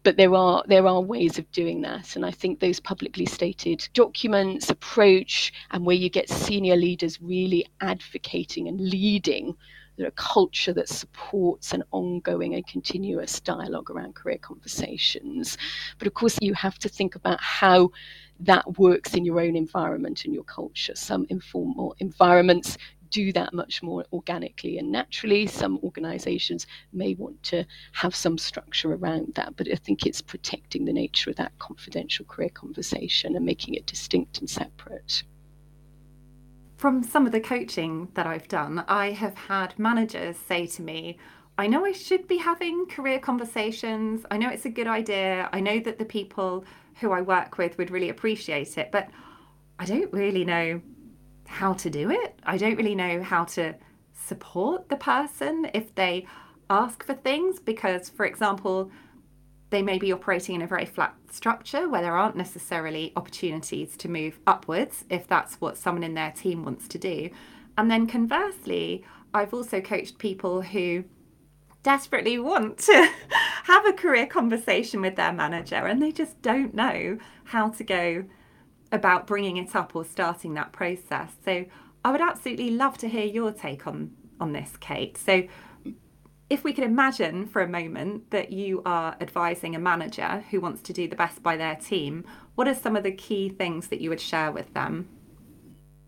but 0.05 0.19
there 0.19 0.35
are 0.35 0.63
there 0.69 0.87
are 0.87 1.01
ways 1.01 1.39
of 1.39 1.51
doing 1.51 1.81
that 1.81 2.15
and 2.15 2.25
i 2.25 2.31
think 2.31 2.61
those 2.61 2.79
publicly 2.79 3.27
stated 3.27 3.89
documents 3.95 4.71
approach 4.71 5.53
and 5.73 5.85
where 5.85 5.97
you 5.97 6.09
get 6.09 6.29
senior 6.29 6.77
leaders 6.77 7.21
really 7.21 7.67
advocating 7.81 8.69
and 8.69 8.81
leading 8.81 9.57
a 10.05 10.11
culture 10.13 10.73
that 10.73 10.89
supports 10.89 11.73
an 11.73 11.83
ongoing 11.93 12.55
and 12.55 12.67
continuous 12.67 13.39
dialogue 13.41 13.91
around 13.91 14.15
career 14.15 14.39
conversations 14.39 15.57
but 15.99 16.07
of 16.07 16.15
course 16.15 16.37
you 16.41 16.53
have 16.53 16.79
to 16.79 16.89
think 16.89 17.15
about 17.15 17.41
how 17.41 17.91
that 18.41 18.79
works 18.79 19.15
in 19.15 19.25
your 19.25 19.41
own 19.41 19.57
environment 19.57 20.25
and 20.25 20.35
your 20.35 20.45
culture. 20.45 20.95
Some 20.95 21.27
informal 21.31 21.95
environments 21.99 22.77
do 23.15 23.33
that 23.33 23.55
much 23.55 23.81
more 23.81 24.05
organically 24.13 24.77
and 24.79 24.91
naturally. 24.91 25.47
Some 25.47 25.79
organizations 25.85 26.67
may 26.93 27.15
want 27.15 27.41
to 27.45 27.65
have 27.93 28.15
some 28.15 28.37
structure 28.37 28.93
around 28.93 29.35
that, 29.35 29.55
but 29.57 29.69
I 29.71 29.77
think 29.77 30.05
it's 30.05 30.21
protecting 30.21 30.85
the 30.85 30.93
nature 30.93 31.31
of 31.31 31.37
that 31.37 31.57
confidential 31.61 32.25
career 32.25 32.49
conversation 32.49 33.37
and 33.37 33.47
making 33.47 33.75
it 33.75 33.87
distinct 33.87 34.39
and 34.39 34.51
separate. 34.51 35.23
From 36.77 37.05
some 37.05 37.25
of 37.25 37.31
the 37.31 37.41
coaching 37.41 38.09
that 38.15 38.27
I've 38.27 38.49
done, 38.49 38.85
I 38.89 39.13
have 39.13 39.37
had 39.37 39.79
managers 39.79 40.37
say 40.37 40.67
to 40.67 40.83
me, 40.83 41.19
I 41.57 41.69
know 41.69 41.85
I 41.85 41.93
should 41.93 42.27
be 42.27 42.39
having 42.39 42.87
career 42.87 43.21
conversations. 43.21 44.27
I 44.29 44.39
know 44.39 44.51
it's 44.51 44.65
a 44.65 44.71
good 44.71 44.89
idea. 44.89 45.49
I 45.53 45.61
know 45.61 45.79
that 45.79 46.01
the 46.01 46.05
people 46.05 46.65
who 47.01 47.13
I 47.13 47.21
work 47.21 47.59
with 47.59 47.79
would 47.79 47.91
really 47.91 48.09
appreciate 48.09 48.79
it, 48.79 48.91
but 48.93 49.09
I 49.79 49.85
don't 49.85 50.13
really 50.13 50.45
know 50.45 50.81
how 51.47 51.73
to 51.75 51.91
do 51.91 52.11
it. 52.11 52.39
I 52.45 52.57
don't 52.57 52.77
really 52.77 52.95
know 52.95 53.23
how 53.23 53.45
to 53.45 53.75
support 54.13 54.89
the 54.89 54.97
person 54.97 55.71
if 55.75 55.95
they 55.95 56.27
ask 56.71 57.05
for 57.05 57.15
things 57.15 57.61
because, 57.61 58.09
for 58.09 58.25
example, 58.25 58.91
they 59.71 59.83
may 59.83 59.99
be 59.99 60.13
operating 60.13 60.55
in 60.55 60.63
a 60.63 60.67
very 60.67 60.87
flat 60.87 61.15
structure 61.31 61.89
where 61.89 62.03
there 62.03 62.17
aren't 62.17 62.37
necessarily 62.37 63.13
opportunities 63.17 63.97
to 63.97 64.09
move 64.09 64.39
upwards 64.47 65.05
if 65.11 65.27
that's 65.27 65.61
what 65.61 65.77
someone 65.77 66.05
in 66.05 66.15
their 66.15 66.31
team 66.31 66.65
wants 66.65 66.87
to 66.89 66.99
do. 66.99 67.29
And 67.77 67.91
then 67.91 68.07
conversely, 68.07 69.05
I've 69.33 69.53
also 69.53 69.81
coached 69.81 70.19
people 70.19 70.63
who 70.63 71.05
desperately 71.85 72.39
want 72.39 72.79
to 72.79 73.11
have 73.65 73.87
a 73.87 73.93
career 73.93 74.27
conversation 74.27 75.01
with 75.01 75.15
their 75.15 75.33
manager 75.33 75.77
and 75.77 76.03
they 76.03 76.11
just 76.11 76.43
don't 76.43 76.75
know 76.75 77.19
how 77.45 77.69
to 77.69 77.85
go 77.85 78.25
about 78.91 79.27
bringing 79.29 79.57
it 79.57 79.77
up 79.77 79.95
or 79.95 80.05
starting 80.05 80.55
that 80.55 80.73
process. 80.73 81.33
So 81.45 81.65
I 82.05 82.11
would 82.11 82.21
absolutely 82.21 82.71
love 82.71 82.99
to 82.99 83.09
hear 83.09 83.25
your 83.25 83.53
take 83.53 83.87
on 83.87 84.11
on 84.41 84.53
this, 84.53 84.77
Kate. 84.81 85.17
So 85.17 85.45
if 86.51 86.65
we 86.65 86.73
could 86.73 86.85
imagine 86.85 87.47
for 87.47 87.63
a 87.63 87.69
moment 87.69 88.31
that 88.31 88.53
you 88.53 88.83
are 88.85 89.17
advising 89.21 89.75
a 89.75 89.79
manager 89.79 90.45
who 90.51 90.61
wants 90.61 90.83
to 90.83 90.93
do 90.93 91.09
the 91.09 91.17
best 91.17 91.43
by 91.43 91.57
their 91.57 91.77
team, 91.77 92.25
what 92.55 92.69
are 92.69 92.75
some 92.75 92.97
of 92.97 93.03
the 93.05 93.13
key 93.13 93.49
things 93.49 93.89
that 93.89 94.01
you 94.01 94.11
would 94.11 94.21
share 94.21 94.51
with 94.51 94.75
them? 94.75 95.09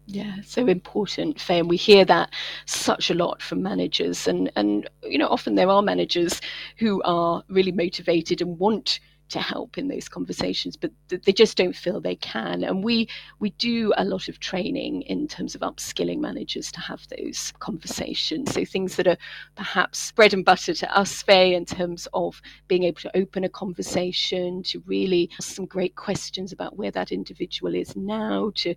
Yeah, 0.09 0.37
so 0.45 0.67
important, 0.69 1.41
Fay, 1.41 1.59
and 1.59 1.69
we 1.69 1.77
hear 1.77 2.05
that 2.05 2.31
such 2.65 3.11
a 3.11 3.15
lot 3.15 3.43
from 3.43 3.61
managers, 3.63 4.29
and 4.29 4.53
and 4.55 4.89
you 5.03 5.19
know 5.19 5.27
often 5.27 5.57
there 5.57 5.69
are 5.69 5.83
managers 5.83 6.41
who 6.79 7.03
are 7.03 7.43
really 7.49 7.73
motivated 7.73 8.41
and 8.41 8.57
want 8.59 9.01
to 9.31 9.41
help 9.41 9.77
in 9.77 9.89
those 9.89 10.09
conversations, 10.09 10.77
but 10.77 10.93
they 11.09 11.33
just 11.33 11.57
don't 11.57 11.75
feel 11.75 12.01
they 12.01 12.15
can. 12.15 12.63
And 12.63 12.85
we 12.85 13.09
we 13.41 13.51
do 13.51 13.93
a 13.97 14.05
lot 14.05 14.29
of 14.29 14.39
training 14.39 15.03
in 15.03 15.27
terms 15.27 15.57
of 15.57 15.63
upskilling 15.63 16.21
managers 16.21 16.71
to 16.73 16.81
have 16.81 17.05
those 17.09 17.53
conversations. 17.59 18.55
So 18.55 18.65
things 18.65 18.95
that 18.97 19.09
are 19.09 19.17
perhaps 19.57 20.13
bread 20.13 20.33
and 20.33 20.45
butter 20.45 20.75
to 20.75 20.97
us, 20.97 21.21
Fay, 21.23 21.55
in 21.57 21.65
terms 21.65 22.07
of 22.15 22.41
being 22.69 22.85
able 22.85 23.01
to 23.01 23.17
open 23.17 23.43
a 23.43 23.49
conversation, 23.49 24.63
to 24.65 24.81
really 24.87 25.31
ask 25.41 25.57
some 25.57 25.67
great 25.67 25.97
questions 25.97 26.53
about 26.53 26.77
where 26.77 26.93
that 26.93 27.11
individual 27.11 27.75
is 27.75 27.97
now, 27.97 28.53
to 28.55 28.77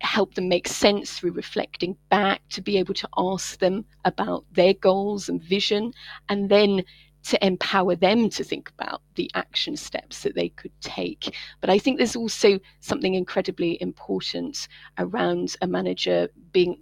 help 0.00 0.34
them 0.34 0.48
make 0.48 0.68
sense 0.68 1.18
through 1.18 1.32
reflecting 1.32 1.96
back, 2.10 2.42
to 2.50 2.62
be 2.62 2.78
able 2.78 2.94
to 2.94 3.08
ask 3.16 3.58
them 3.58 3.84
about 4.04 4.44
their 4.52 4.74
goals 4.74 5.28
and 5.28 5.42
vision, 5.42 5.92
and 6.28 6.48
then 6.48 6.82
to 7.24 7.44
empower 7.44 7.96
them 7.96 8.30
to 8.30 8.44
think 8.44 8.70
about 8.78 9.02
the 9.16 9.28
action 9.34 9.76
steps 9.76 10.22
that 10.22 10.36
they 10.36 10.48
could 10.50 10.70
take. 10.80 11.34
But 11.60 11.70
I 11.70 11.78
think 11.78 11.98
there's 11.98 12.14
also 12.14 12.60
something 12.80 13.14
incredibly 13.14 13.80
important 13.82 14.68
around 14.98 15.56
a 15.60 15.66
manager 15.66 16.28
being 16.52 16.80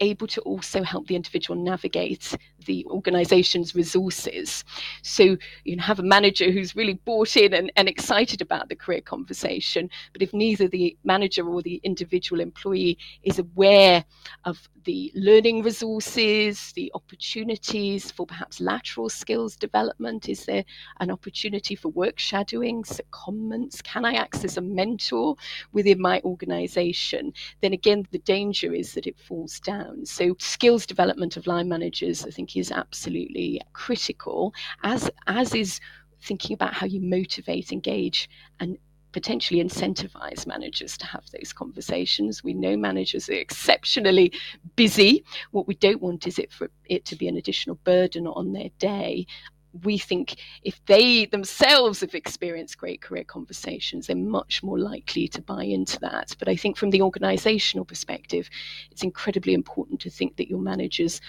able 0.00 0.26
to 0.26 0.42
also 0.42 0.82
help 0.82 1.06
the 1.06 1.16
individual 1.16 1.58
navigate 1.58 2.36
the 2.66 2.86
organization's 2.86 3.74
resources. 3.74 4.64
So 5.02 5.36
you 5.64 5.78
have 5.78 5.98
a 5.98 6.02
manager 6.02 6.50
who's 6.50 6.76
really 6.76 6.94
bought 6.94 7.36
in 7.36 7.54
and, 7.54 7.72
and 7.76 7.88
excited 7.88 8.40
about 8.40 8.68
the 8.68 8.76
career 8.76 9.00
conversation, 9.00 9.90
but 10.12 10.22
if 10.22 10.32
neither 10.32 10.68
the 10.68 10.96
manager 11.04 11.48
or 11.48 11.62
the 11.62 11.80
individual 11.82 12.40
employee 12.40 12.98
is 13.22 13.38
aware 13.38 14.04
of 14.44 14.68
the 14.86 15.12
learning 15.14 15.62
resources, 15.62 16.72
the 16.72 16.90
opportunities 16.94 18.10
for 18.10 18.24
perhaps 18.24 18.60
lateral 18.60 19.08
skills 19.08 19.56
development? 19.56 20.28
Is 20.28 20.46
there 20.46 20.64
an 21.00 21.10
opportunity 21.10 21.74
for 21.74 21.88
work 21.88 22.18
shadowing, 22.18 22.84
secondments? 22.84 23.82
Can 23.82 24.04
I 24.04 24.14
access 24.14 24.56
a 24.56 24.60
mentor 24.60 25.36
within 25.72 26.00
my 26.00 26.20
organization? 26.24 27.34
Then 27.60 27.72
again, 27.72 28.06
the 28.12 28.20
danger 28.20 28.72
is 28.72 28.94
that 28.94 29.06
it 29.06 29.18
falls 29.18 29.60
down. 29.60 30.06
So, 30.06 30.36
skills 30.38 30.86
development 30.86 31.36
of 31.36 31.46
line 31.46 31.68
managers, 31.68 32.24
I 32.24 32.30
think, 32.30 32.55
is 32.58 32.72
absolutely 32.72 33.60
critical, 33.72 34.54
as, 34.82 35.10
as 35.26 35.54
is 35.54 35.80
thinking 36.20 36.54
about 36.54 36.74
how 36.74 36.86
you 36.86 37.00
motivate, 37.00 37.72
engage, 37.72 38.28
and 38.60 38.78
potentially 39.12 39.64
incentivize 39.64 40.46
managers 40.46 40.98
to 40.98 41.06
have 41.06 41.24
those 41.30 41.50
conversations. 41.50 42.44
We 42.44 42.52
know 42.52 42.76
managers 42.76 43.30
are 43.30 43.34
exceptionally 43.34 44.30
busy. 44.74 45.24
What 45.52 45.66
we 45.66 45.74
don't 45.74 46.02
want 46.02 46.26
is 46.26 46.38
it 46.38 46.52
for 46.52 46.70
it 46.84 47.06
to 47.06 47.16
be 47.16 47.26
an 47.26 47.38
additional 47.38 47.76
burden 47.76 48.26
on 48.26 48.52
their 48.52 48.68
day. 48.78 49.26
We 49.84 49.96
think 49.96 50.36
if 50.62 50.84
they 50.84 51.26
themselves 51.26 52.00
have 52.00 52.14
experienced 52.14 52.76
great 52.76 53.00
career 53.00 53.24
conversations, 53.24 54.06
they're 54.06 54.16
much 54.16 54.62
more 54.62 54.78
likely 54.78 55.28
to 55.28 55.40
buy 55.40 55.64
into 55.64 55.98
that. 56.00 56.34
But 56.38 56.48
I 56.48 56.56
think 56.56 56.76
from 56.76 56.90
the 56.90 57.02
organizational 57.02 57.86
perspective, 57.86 58.50
it's 58.90 59.02
incredibly 59.02 59.54
important 59.54 60.00
to 60.00 60.10
think 60.10 60.36
that 60.36 60.48
your 60.48 60.60
managers 60.60 61.22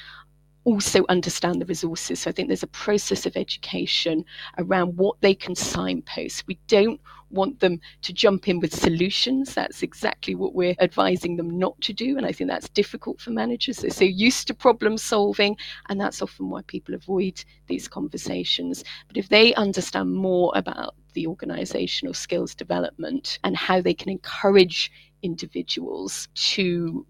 also 0.67 1.05
understand 1.07 1.61
the 1.61 1.65
resources. 1.65 2.19
So 2.19 2.29
I 2.29 2.33
think 2.33 2.49
there's 2.49 2.61
a 2.61 2.67
process 2.67 3.25
of 3.25 3.37
education 3.37 4.25
around 4.57 4.97
what 4.97 5.15
they 5.21 5.33
can 5.33 5.55
signpost. 5.55 6.45
We 6.45 6.59
don't 6.67 6.99
want 7.29 7.61
them 7.61 7.79
to 8.01 8.11
jump 8.11 8.49
in 8.49 8.59
with 8.59 8.75
solutions. 8.75 9.53
That's 9.53 9.81
exactly 9.81 10.35
what 10.35 10.53
we're 10.53 10.75
advising 10.81 11.37
them 11.37 11.57
not 11.57 11.79
to 11.81 11.93
do. 11.93 12.17
And 12.17 12.25
I 12.25 12.33
think 12.33 12.49
that's 12.49 12.67
difficult 12.67 13.21
for 13.21 13.29
managers. 13.29 13.77
They're 13.77 13.91
so 13.91 14.03
used 14.03 14.47
to 14.47 14.53
problem 14.53 14.97
solving, 14.97 15.55
and 15.87 16.01
that's 16.01 16.21
often 16.21 16.49
why 16.49 16.63
people 16.63 16.93
avoid 16.93 17.45
these 17.67 17.87
conversations. 17.87 18.83
But 19.07 19.15
if 19.15 19.29
they 19.29 19.53
understand 19.53 20.13
more 20.13 20.51
about 20.53 20.95
the 21.13 21.27
organizational 21.27 22.13
skills 22.13 22.53
development 22.53 23.39
and 23.45 23.55
how 23.55 23.79
they 23.79 23.93
can 23.93 24.09
encourage 24.09 24.91
individuals 25.23 26.27
to 26.35 27.05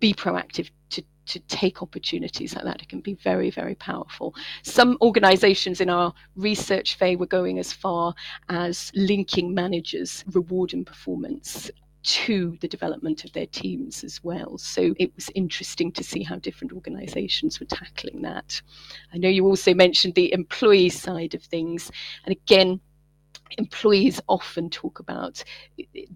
be 0.00 0.12
proactive 0.12 0.68
to 0.90 1.04
to 1.26 1.40
take 1.40 1.82
opportunities 1.82 2.54
like 2.54 2.64
that. 2.64 2.82
It 2.82 2.88
can 2.88 3.00
be 3.00 3.14
very, 3.14 3.50
very 3.50 3.74
powerful. 3.74 4.34
Some 4.62 4.98
organizations 5.00 5.80
in 5.80 5.90
our 5.90 6.12
research 6.36 6.96
Fay 6.96 7.16
were 7.16 7.26
going 7.26 7.58
as 7.58 7.72
far 7.72 8.14
as 8.48 8.90
linking 8.94 9.54
managers' 9.54 10.24
reward 10.32 10.72
and 10.74 10.86
performance 10.86 11.70
to 12.02 12.58
the 12.60 12.68
development 12.68 13.24
of 13.24 13.32
their 13.32 13.46
teams 13.46 14.02
as 14.02 14.22
well. 14.24 14.58
So 14.58 14.94
it 14.98 15.14
was 15.14 15.30
interesting 15.34 15.92
to 15.92 16.02
see 16.02 16.22
how 16.22 16.36
different 16.36 16.72
organizations 16.72 17.60
were 17.60 17.66
tackling 17.66 18.22
that. 18.22 18.60
I 19.14 19.18
know 19.18 19.28
you 19.28 19.46
also 19.46 19.72
mentioned 19.72 20.14
the 20.14 20.32
employee 20.32 20.88
side 20.88 21.34
of 21.34 21.42
things. 21.44 21.90
And 22.24 22.32
again, 22.32 22.80
employees 23.58 24.20
often 24.28 24.70
talk 24.70 24.98
about 24.98 25.42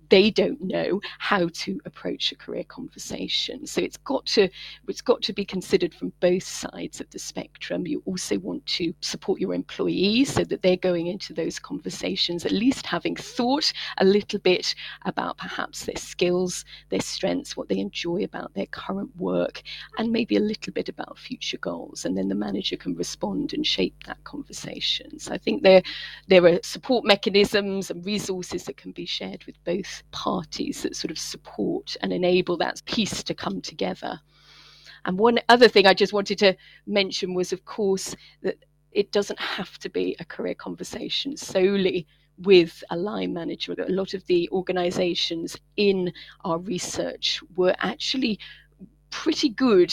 they 0.09 0.31
don't 0.31 0.61
know 0.61 1.01
how 1.19 1.49
to 1.53 1.81
approach 1.85 2.33
a 2.33 2.37
career 2.37 2.65
conversation. 2.65 3.67
So 3.67 3.81
it's 3.81 3.97
got 3.97 4.27
to 4.27 4.49
it's 4.89 5.01
got 5.01 5.23
to 5.23 5.33
be 5.33 5.45
considered 5.45 5.95
from 5.95 6.13
both 6.21 6.43
sides 6.43 7.01
of 7.01 7.11
the 7.11 7.19
spectrum. 7.19 7.87
You 7.87 8.03
also 8.07 8.39
want 8.39 8.65
to 8.67 8.95
support 9.01 9.41
your 9.41 9.55
employees 9.55 10.33
so 10.33 10.45
that 10.45 10.63
they're 10.63 10.77
going 10.77 11.07
into 11.07 11.33
those 11.33 11.59
conversations 11.59 12.45
at 12.45 12.53
least 12.53 12.87
having 12.87 13.17
thought 13.17 13.73
a 13.99 14.05
little 14.05 14.39
bit 14.41 14.75
about 15.05 15.39
perhaps 15.39 15.85
their 15.85 15.97
skills 15.97 16.65
their 16.91 17.01
strengths 17.01 17.57
what 17.57 17.69
they 17.69 17.79
enjoy 17.79 18.23
about 18.25 18.53
their 18.55 18.67
current 18.67 19.11
work 19.17 19.63
and 19.99 20.11
maybe 20.13 20.37
a 20.37 20.41
little 20.41 20.73
bit 20.73 20.89
about 20.89 21.19
future 21.19 21.59
goals. 21.59 22.05
And 22.05 22.17
then 22.17 22.29
the 22.29 22.35
manager 22.35 22.77
can 22.77 22.95
respond 22.95 23.53
and 23.53 23.67
shape 23.67 24.05
that 24.07 24.23
conversation. 24.25 25.19
So 25.19 25.33
i 25.33 25.39
think 25.39 25.63
there 25.63 25.83
there 26.29 26.45
are 26.47 26.59
support 26.63 27.05
mechanisms 27.05 27.26
mechanisms 27.27 27.91
and 27.91 28.07
resources 28.07 28.65
that 28.65 28.77
can 28.77 28.93
be 28.93 29.05
shared 29.05 29.45
with 29.47 29.63
both 29.65 30.05
parties 30.13 30.83
that 30.83 30.95
sort 30.95 31.11
of 31.11 31.19
support 31.19 31.97
and 32.01 32.13
enable 32.13 32.57
that 32.57 32.81
piece 32.85 33.25
to 33.25 33.35
come 33.35 33.61
together. 33.61 34.21
And 35.05 35.19
one 35.19 35.41
other 35.49 35.67
thing 35.67 35.87
I 35.87 35.95
just 35.95 36.13
wanted 36.13 36.39
to 36.39 36.57
mention 36.87 37.35
was, 37.35 37.53
of 37.53 37.65
course, 37.65 38.15
that 38.43 38.65
it 38.93 39.11
doesn't 39.11 39.41
have 39.41 39.77
to 39.81 39.89
be 39.89 40.15
a 40.21 40.25
career 40.25 40.55
conversation 40.55 41.37
solely 41.37 42.07
with 42.39 42.85
a 42.91 42.97
line 42.97 43.33
manager. 43.33 43.73
A 43.73 43.91
lot 43.91 44.15
of 44.15 44.25
the 44.27 44.49
organizations 44.53 45.57
in 45.77 46.13
our 46.45 46.59
research 46.59 47.41
were 47.57 47.75
actually 47.81 48.39
pretty 49.11 49.49
good 49.49 49.93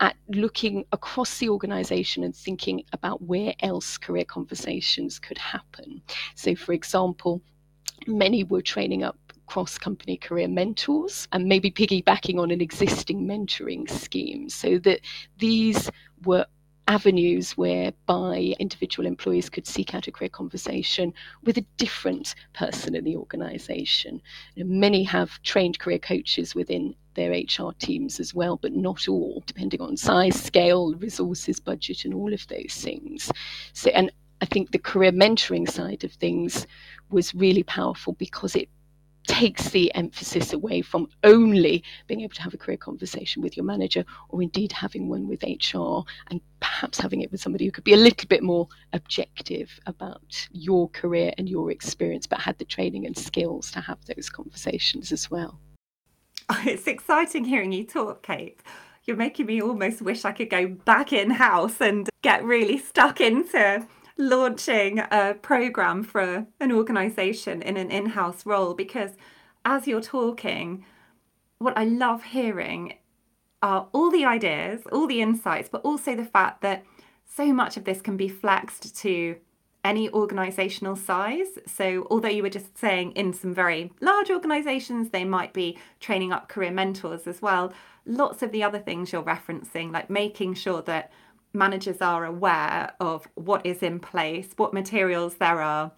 at 0.00 0.16
looking 0.28 0.84
across 0.92 1.38
the 1.38 1.48
organization 1.48 2.22
and 2.22 2.34
thinking 2.34 2.84
about 2.92 3.22
where 3.22 3.54
else 3.60 3.98
career 3.98 4.24
conversations 4.24 5.18
could 5.18 5.38
happen. 5.38 6.00
So, 6.34 6.54
for 6.54 6.72
example, 6.72 7.42
many 8.06 8.44
were 8.44 8.62
training 8.62 9.02
up 9.02 9.16
cross 9.46 9.78
company 9.78 10.16
career 10.16 10.46
mentors 10.46 11.26
and 11.32 11.46
maybe 11.46 11.70
piggybacking 11.70 12.38
on 12.38 12.50
an 12.50 12.60
existing 12.60 13.26
mentoring 13.26 13.90
scheme 13.90 14.48
so 14.48 14.78
that 14.78 15.00
these 15.38 15.90
were 16.24 16.46
avenues 16.86 17.52
whereby 17.52 18.54
individual 18.58 19.06
employees 19.06 19.50
could 19.50 19.66
seek 19.66 19.94
out 19.94 20.06
a 20.06 20.12
career 20.12 20.30
conversation 20.30 21.12
with 21.44 21.58
a 21.58 21.66
different 21.76 22.34
person 22.54 22.94
in 22.94 23.04
the 23.04 23.14
organization. 23.16 24.20
Many 24.56 25.02
have 25.04 25.42
trained 25.42 25.78
career 25.78 25.98
coaches 25.98 26.54
within 26.54 26.94
their 27.18 27.32
HR 27.32 27.72
teams 27.78 28.20
as 28.20 28.32
well, 28.32 28.56
but 28.56 28.72
not 28.72 29.08
all, 29.08 29.42
depending 29.46 29.80
on 29.80 29.96
size, 29.96 30.40
scale, 30.40 30.94
resources, 30.94 31.58
budget, 31.58 32.04
and 32.04 32.14
all 32.14 32.32
of 32.32 32.46
those 32.46 32.74
things. 32.74 33.30
So, 33.72 33.90
and 33.90 34.12
I 34.40 34.46
think 34.46 34.70
the 34.70 34.78
career 34.78 35.10
mentoring 35.10 35.68
side 35.68 36.04
of 36.04 36.12
things 36.12 36.66
was 37.10 37.34
really 37.34 37.64
powerful 37.64 38.12
because 38.14 38.54
it 38.54 38.68
takes 39.26 39.68
the 39.70 39.92
emphasis 39.94 40.52
away 40.52 40.80
from 40.80 41.08
only 41.24 41.82
being 42.06 42.20
able 42.20 42.34
to 42.34 42.42
have 42.42 42.54
a 42.54 42.58
career 42.58 42.78
conversation 42.78 43.42
with 43.42 43.56
your 43.56 43.66
manager 43.66 44.04
or 44.28 44.40
indeed 44.40 44.72
having 44.72 45.08
one 45.08 45.26
with 45.26 45.42
HR 45.42 46.00
and 46.30 46.40
perhaps 46.60 46.98
having 46.98 47.20
it 47.20 47.30
with 47.32 47.40
somebody 47.40 47.64
who 47.66 47.72
could 47.72 47.84
be 47.84 47.94
a 47.94 47.96
little 47.96 48.28
bit 48.28 48.44
more 48.44 48.68
objective 48.92 49.78
about 49.86 50.48
your 50.52 50.88
career 50.90 51.32
and 51.36 51.48
your 51.48 51.70
experience, 51.72 52.26
but 52.28 52.40
had 52.40 52.56
the 52.58 52.64
training 52.64 53.06
and 53.06 53.18
skills 53.18 53.70
to 53.72 53.80
have 53.80 53.98
those 54.06 54.30
conversations 54.30 55.12
as 55.12 55.30
well. 55.30 55.58
It's 56.64 56.86
exciting 56.86 57.44
hearing 57.44 57.72
you 57.72 57.84
talk, 57.84 58.22
Kate. 58.22 58.60
You're 59.04 59.16
making 59.16 59.46
me 59.46 59.60
almost 59.60 60.02
wish 60.02 60.24
I 60.24 60.32
could 60.32 60.50
go 60.50 60.66
back 60.68 61.12
in 61.12 61.30
house 61.30 61.80
and 61.80 62.08
get 62.22 62.44
really 62.44 62.78
stuck 62.78 63.20
into 63.20 63.86
launching 64.16 64.98
a 64.98 65.34
program 65.40 66.02
for 66.02 66.46
an 66.60 66.72
organization 66.72 67.62
in 67.62 67.76
an 67.76 67.90
in 67.90 68.06
house 68.06 68.44
role 68.44 68.74
because 68.74 69.12
as 69.64 69.86
you're 69.86 70.00
talking, 70.00 70.84
what 71.58 71.76
I 71.76 71.84
love 71.84 72.24
hearing 72.24 72.94
are 73.62 73.88
all 73.92 74.10
the 74.10 74.24
ideas, 74.24 74.82
all 74.92 75.06
the 75.06 75.20
insights, 75.20 75.68
but 75.68 75.82
also 75.82 76.14
the 76.14 76.24
fact 76.24 76.62
that 76.62 76.84
so 77.24 77.52
much 77.52 77.76
of 77.76 77.84
this 77.84 78.00
can 78.00 78.16
be 78.16 78.28
flexed 78.28 78.96
to 78.96 79.36
any 79.84 80.10
organizational 80.10 80.96
size. 80.96 81.58
So, 81.66 82.06
although 82.10 82.28
you 82.28 82.42
were 82.42 82.50
just 82.50 82.76
saying 82.76 83.12
in 83.12 83.32
some 83.32 83.54
very 83.54 83.92
large 84.00 84.30
organizations, 84.30 85.10
they 85.10 85.24
might 85.24 85.52
be 85.52 85.78
training 86.00 86.32
up 86.32 86.48
career 86.48 86.70
mentors 86.70 87.26
as 87.26 87.40
well, 87.40 87.72
lots 88.04 88.42
of 88.42 88.52
the 88.52 88.62
other 88.62 88.78
things 88.78 89.12
you're 89.12 89.22
referencing, 89.22 89.92
like 89.92 90.10
making 90.10 90.54
sure 90.54 90.82
that 90.82 91.12
managers 91.52 92.00
are 92.00 92.24
aware 92.24 92.92
of 93.00 93.26
what 93.34 93.64
is 93.64 93.82
in 93.82 94.00
place, 94.00 94.50
what 94.56 94.74
materials 94.74 95.36
there 95.36 95.60
are, 95.60 95.92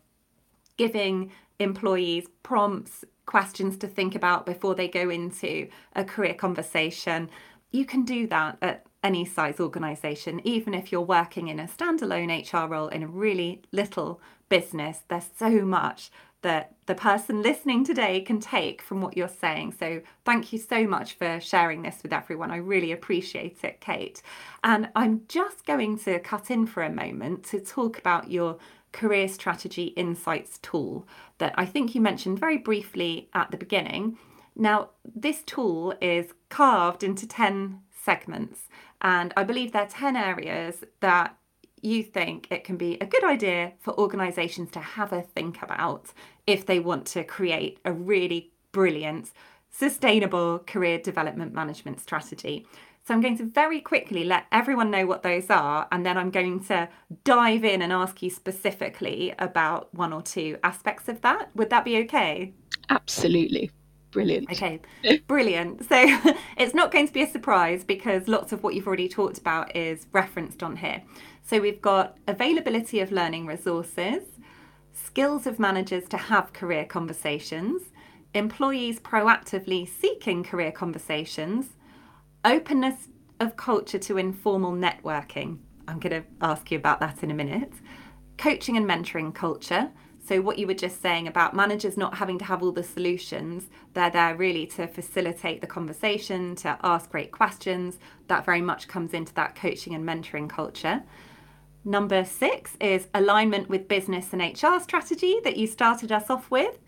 giving 0.76 1.30
employees 1.58 2.26
prompts, 2.42 3.04
questions 3.26 3.76
to 3.76 3.86
think 3.86 4.14
about 4.14 4.46
before 4.46 4.74
they 4.74 4.88
go 4.88 5.08
into 5.08 5.68
a 5.94 6.04
career 6.04 6.34
conversation. 6.34 7.30
You 7.70 7.84
can 7.84 8.04
do 8.04 8.26
that 8.26 8.58
at 8.60 8.86
any 9.02 9.24
size 9.24 9.60
organisation, 9.60 10.40
even 10.44 10.74
if 10.74 10.92
you're 10.92 11.00
working 11.00 11.48
in 11.48 11.58
a 11.58 11.66
standalone 11.66 12.30
HR 12.52 12.68
role 12.68 12.88
in 12.88 13.02
a 13.02 13.08
really 13.08 13.62
little 13.72 14.20
business. 14.48 15.00
There's 15.08 15.30
so 15.38 15.50
much 15.64 16.10
that 16.42 16.72
the 16.86 16.94
person 16.94 17.42
listening 17.42 17.84
today 17.84 18.20
can 18.20 18.40
take 18.40 18.80
from 18.80 19.00
what 19.00 19.16
you're 19.16 19.28
saying. 19.28 19.74
So, 19.78 20.00
thank 20.24 20.52
you 20.52 20.58
so 20.58 20.86
much 20.86 21.14
for 21.14 21.38
sharing 21.40 21.82
this 21.82 21.98
with 22.02 22.12
everyone. 22.12 22.50
I 22.50 22.56
really 22.56 22.92
appreciate 22.92 23.62
it, 23.62 23.80
Kate. 23.80 24.22
And 24.64 24.88
I'm 24.96 25.22
just 25.28 25.66
going 25.66 25.98
to 26.00 26.18
cut 26.20 26.50
in 26.50 26.66
for 26.66 26.82
a 26.82 26.90
moment 26.90 27.44
to 27.44 27.60
talk 27.60 27.98
about 27.98 28.30
your 28.30 28.58
career 28.92 29.28
strategy 29.28 29.84
insights 29.96 30.58
tool 30.62 31.06
that 31.38 31.54
I 31.56 31.66
think 31.66 31.94
you 31.94 32.00
mentioned 32.00 32.40
very 32.40 32.58
briefly 32.58 33.28
at 33.34 33.50
the 33.50 33.56
beginning. 33.56 34.18
Now, 34.56 34.90
this 35.04 35.42
tool 35.42 35.94
is 36.00 36.32
carved 36.48 37.04
into 37.04 37.26
10 37.26 37.80
segments, 38.02 38.68
and 39.02 39.32
I 39.36 39.44
believe 39.44 39.72
there 39.72 39.82
are 39.82 39.88
10 39.88 40.16
areas 40.16 40.84
that 41.00 41.36
you 41.82 42.02
think 42.02 42.46
it 42.50 42.64
can 42.64 42.76
be 42.76 42.98
a 43.00 43.06
good 43.06 43.24
idea 43.24 43.72
for 43.78 43.98
organisations 43.98 44.70
to 44.72 44.80
have 44.80 45.12
a 45.12 45.22
think 45.22 45.62
about 45.62 46.12
if 46.46 46.66
they 46.66 46.78
want 46.78 47.06
to 47.06 47.24
create 47.24 47.78
a 47.84 47.92
really 47.92 48.52
brilliant, 48.72 49.32
sustainable 49.70 50.58
career 50.60 50.98
development 50.98 51.54
management 51.54 52.00
strategy. 52.00 52.66
So 53.06 53.14
I'm 53.14 53.22
going 53.22 53.38
to 53.38 53.44
very 53.44 53.80
quickly 53.80 54.24
let 54.24 54.44
everyone 54.52 54.90
know 54.90 55.06
what 55.06 55.22
those 55.22 55.48
are, 55.48 55.88
and 55.90 56.04
then 56.04 56.18
I'm 56.18 56.30
going 56.30 56.62
to 56.64 56.88
dive 57.24 57.64
in 57.64 57.80
and 57.80 57.92
ask 57.92 58.22
you 58.22 58.28
specifically 58.28 59.34
about 59.38 59.92
one 59.94 60.12
or 60.12 60.20
two 60.20 60.58
aspects 60.62 61.08
of 61.08 61.22
that. 61.22 61.48
Would 61.56 61.70
that 61.70 61.84
be 61.84 61.96
okay? 61.98 62.52
Absolutely. 62.90 63.70
Brilliant. 64.10 64.50
Okay, 64.50 64.80
brilliant. 65.26 65.88
So 65.88 65.96
it's 66.56 66.74
not 66.74 66.90
going 66.90 67.06
to 67.06 67.12
be 67.12 67.22
a 67.22 67.30
surprise 67.30 67.84
because 67.84 68.26
lots 68.28 68.52
of 68.52 68.62
what 68.62 68.74
you've 68.74 68.86
already 68.86 69.08
talked 69.08 69.38
about 69.38 69.74
is 69.76 70.06
referenced 70.12 70.62
on 70.62 70.76
here. 70.76 71.02
So 71.42 71.60
we've 71.60 71.80
got 71.80 72.16
availability 72.26 73.00
of 73.00 73.12
learning 73.12 73.46
resources, 73.46 74.22
skills 74.92 75.46
of 75.46 75.58
managers 75.58 76.08
to 76.08 76.16
have 76.16 76.52
career 76.52 76.84
conversations, 76.84 77.82
employees 78.34 79.00
proactively 79.00 79.88
seeking 79.88 80.44
career 80.44 80.72
conversations, 80.72 81.76
openness 82.44 83.08
of 83.38 83.56
culture 83.56 83.98
to 83.98 84.18
informal 84.18 84.72
networking. 84.72 85.58
I'm 85.88 85.98
going 85.98 86.22
to 86.22 86.28
ask 86.40 86.70
you 86.70 86.78
about 86.78 87.00
that 87.00 87.22
in 87.22 87.30
a 87.30 87.34
minute. 87.34 87.72
Coaching 88.38 88.76
and 88.76 88.88
mentoring 88.88 89.34
culture, 89.34 89.90
So, 90.22 90.40
what 90.42 90.59
you 90.59 90.66
were 90.66 90.74
just 90.74 91.00
saying 91.00 91.26
about 91.26 91.56
managers 91.56 91.96
not 91.96 92.14
having 92.14 92.38
to 92.38 92.44
have 92.44 92.62
all 92.62 92.72
the 92.72 92.83
solutions, 92.83 93.70
they're 93.94 94.11
there 94.11 94.37
really 94.37 94.66
to 94.68 94.87
facilitate 94.87 95.61
the 95.61 95.66
conversation, 95.66 96.54
to 96.56 96.78
ask 96.83 97.11
great 97.11 97.33
questions. 97.33 97.98
That 98.28 98.44
very 98.44 98.61
much 98.61 98.87
comes 98.87 99.14
into 99.14 99.35
that 99.35 99.56
coaching 99.56 99.94
and 99.94 100.06
mentoring 100.06 100.48
culture. 100.48 101.02
Number 101.85 102.24
six 102.24 102.76
is 102.80 103.09
alignment 103.14 103.70
with 103.70 103.88
business 103.88 104.33
and 104.35 104.42
HR 104.42 104.78
strategy 104.80 105.40
that 105.44 105.56
you 105.56 105.66
started 105.66 106.12
us 106.12 106.28
off 106.28 106.50
with. 106.50 106.78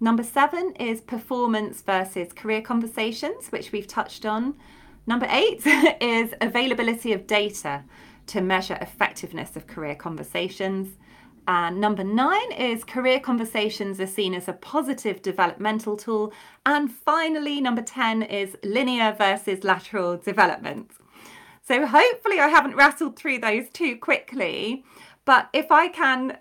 Number 0.00 0.24
seven 0.24 0.72
is 0.80 1.00
performance 1.00 1.82
versus 1.82 2.32
career 2.32 2.60
conversations, 2.60 3.48
which 3.48 3.70
we've 3.70 3.86
touched 3.86 4.26
on. 4.26 4.56
Number 5.06 5.26
eight 5.30 5.62
is 6.00 6.34
availability 6.40 7.12
of 7.12 7.26
data 7.28 7.84
to 8.26 8.40
measure 8.40 8.78
effectiveness 8.80 9.56
of 9.56 9.66
career 9.66 9.94
conversations. 9.94 10.96
And 11.50 11.80
number 11.80 12.04
nine 12.04 12.52
is 12.52 12.84
career 12.84 13.18
conversations 13.18 13.98
are 13.98 14.06
seen 14.06 14.34
as 14.34 14.46
a 14.46 14.52
positive 14.52 15.20
developmental 15.20 15.96
tool. 15.96 16.32
And 16.64 16.92
finally, 16.92 17.60
number 17.60 17.82
10 17.82 18.22
is 18.22 18.56
linear 18.62 19.16
versus 19.18 19.64
lateral 19.64 20.16
development. 20.16 20.92
So 21.66 21.88
hopefully, 21.88 22.38
I 22.38 22.46
haven't 22.46 22.76
rattled 22.76 23.16
through 23.16 23.40
those 23.40 23.68
too 23.70 23.96
quickly. 23.96 24.84
But 25.24 25.48
if 25.52 25.72
I 25.72 25.88
can 25.88 26.38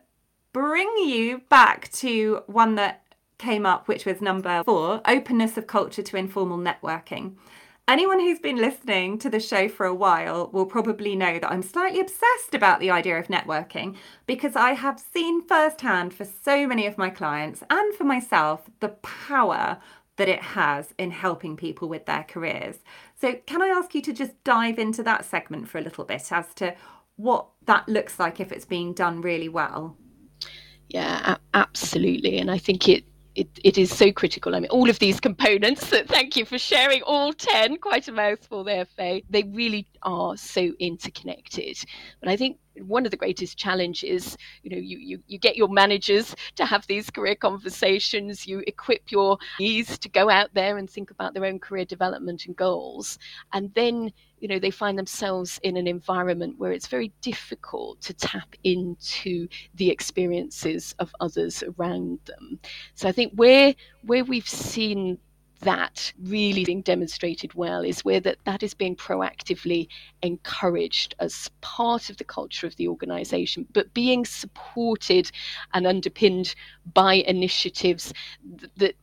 bring 0.54 0.88
you 1.00 1.42
back 1.50 1.92
to 1.94 2.44
one 2.46 2.76
that 2.76 3.02
came 3.40 3.66
up, 3.66 3.88
which 3.88 4.06
was 4.06 4.22
number 4.22 4.62
four 4.64 5.02
openness 5.08 5.58
of 5.58 5.66
culture 5.66 6.04
to 6.04 6.18
informal 6.18 6.60
networking. 6.60 7.34
Anyone 7.90 8.20
who's 8.20 8.38
been 8.38 8.58
listening 8.58 9.18
to 9.18 9.32
the 9.32 9.40
show 9.40 9.68
for 9.68 9.88
a 9.88 9.96
while 9.96 10.52
will 10.54 10.68
probably 10.68 11.16
know 11.16 11.40
that 11.40 11.52
I'm 11.52 11.64
slightly 11.64 12.00
obsessed 12.00 12.54
about 12.54 12.80
the 12.80 12.92
idea 12.92 13.18
of 13.18 13.30
networking 13.30 13.96
because 14.28 14.56
I 14.56 14.74
have 14.74 15.00
seen 15.00 15.42
firsthand 15.48 16.14
for 16.14 16.24
so 16.24 16.68
many 16.68 16.86
of 16.86 17.00
my 17.00 17.10
clients 17.10 17.64
and 17.68 17.96
for 17.96 18.04
myself 18.04 18.70
the 18.80 18.90
power 18.90 19.80
that 20.18 20.30
it 20.30 20.40
has 20.40 20.94
in 21.00 21.10
helping 21.10 21.58
people 21.58 21.90
with 21.90 22.06
their 22.06 22.24
careers. 22.26 22.76
So, 23.20 23.34
can 23.48 23.64
I 23.64 23.70
ask 23.70 23.96
you 23.96 24.04
to 24.04 24.14
just 24.14 24.44
dive 24.44 24.78
into 24.78 25.02
that 25.02 25.26
segment 25.26 25.68
for 25.68 25.80
a 25.80 25.82
little 25.82 26.04
bit 26.04 26.32
as 26.32 26.54
to 26.58 26.76
what 27.16 27.48
that 27.66 27.90
looks 27.90 28.20
like 28.20 28.40
if 28.40 28.52
it's 28.52 28.66
being 28.66 28.94
done 28.94 29.22
really 29.22 29.50
well? 29.50 29.98
Yeah, 30.90 31.38
absolutely. 31.56 32.38
And 32.38 32.52
I 32.52 32.60
think 32.60 32.88
it 32.88 33.04
it, 33.36 33.48
it 33.64 33.78
is 33.78 33.96
so 33.96 34.12
critical. 34.12 34.56
I 34.56 34.60
mean, 34.60 34.70
all 34.70 34.90
of 34.90 35.00
these 35.00 35.20
components, 35.20 35.86
thank 36.08 36.36
you 36.36 36.46
for 36.46 36.58
sharing 36.58 37.02
all 37.04 37.34
10, 37.34 37.78
quite 37.78 38.08
a 38.08 38.12
mouthful 38.12 38.64
there, 38.64 38.86
Fay. 38.86 39.24
They 39.30 39.44
really 39.44 39.88
are 40.04 40.38
so 40.38 40.72
interconnected. 40.80 41.78
But 42.20 42.30
I 42.30 42.36
think 42.38 42.58
one 42.82 43.06
of 43.06 43.12
the 43.12 43.18
greatest 43.18 43.58
challenges 43.58 44.38
you 44.64 44.70
know 44.70 44.78
you, 44.78 44.98
you 44.98 45.20
you 45.28 45.38
get 45.38 45.56
your 45.56 45.68
managers 45.68 46.36
to 46.56 46.66
have 46.66 46.86
these 46.88 47.10
career 47.10 47.36
conversations 47.36 48.48
you 48.48 48.64
equip 48.68 49.12
your 49.12 49.38
ease 49.60 49.98
to 49.98 50.10
go 50.10 50.30
out 50.30 50.50
there 50.54 50.78
and 50.78 50.90
think 50.90 51.12
about 51.12 51.34
their 51.34 51.46
own 51.46 51.60
career 51.60 51.86
development 51.86 52.46
and 52.46 52.56
goals 52.56 53.20
and 53.54 53.74
then 53.74 54.12
you 54.40 54.48
know 54.48 54.60
they 54.60 54.72
find 54.72 54.98
themselves 54.98 55.60
in 55.64 55.78
an 55.78 55.88
environment 55.88 56.56
where 56.58 56.72
it's 56.72 56.88
very 56.88 57.12
difficult 57.22 58.00
to 58.02 58.14
tap 58.14 58.56
into 58.64 59.48
the 59.76 59.90
experiences 59.90 60.96
of 61.00 61.14
others 61.20 61.64
around 61.78 62.20
them 62.26 62.60
so 62.94 63.08
i 63.08 63.12
think 63.12 63.34
where 63.36 63.74
where 64.06 64.24
we've 64.24 64.48
seen 64.48 65.18
that 65.62 66.14
really 66.24 66.64
being 66.64 66.82
demonstrated 66.82 67.54
well 67.54 67.84
is 67.84 68.06
where 68.06 68.20
that, 68.22 68.38
that 68.46 68.64
is 68.64 68.74
being 68.74 68.96
proactively 68.96 69.88
encouraged 70.22 71.16
as 71.20 71.50
part 71.62 72.10
of 72.10 72.18
the 72.18 72.24
culture 72.24 72.66
of 72.66 72.76
the 72.78 72.88
organization, 72.88 73.68
but 73.74 73.94
being 73.94 74.26
supported 74.26 75.32
and 75.74 75.86
underpinned 75.86 76.56
by 76.94 77.16
initiatives 77.16 78.14
that, 78.58 78.76
that 78.78 78.96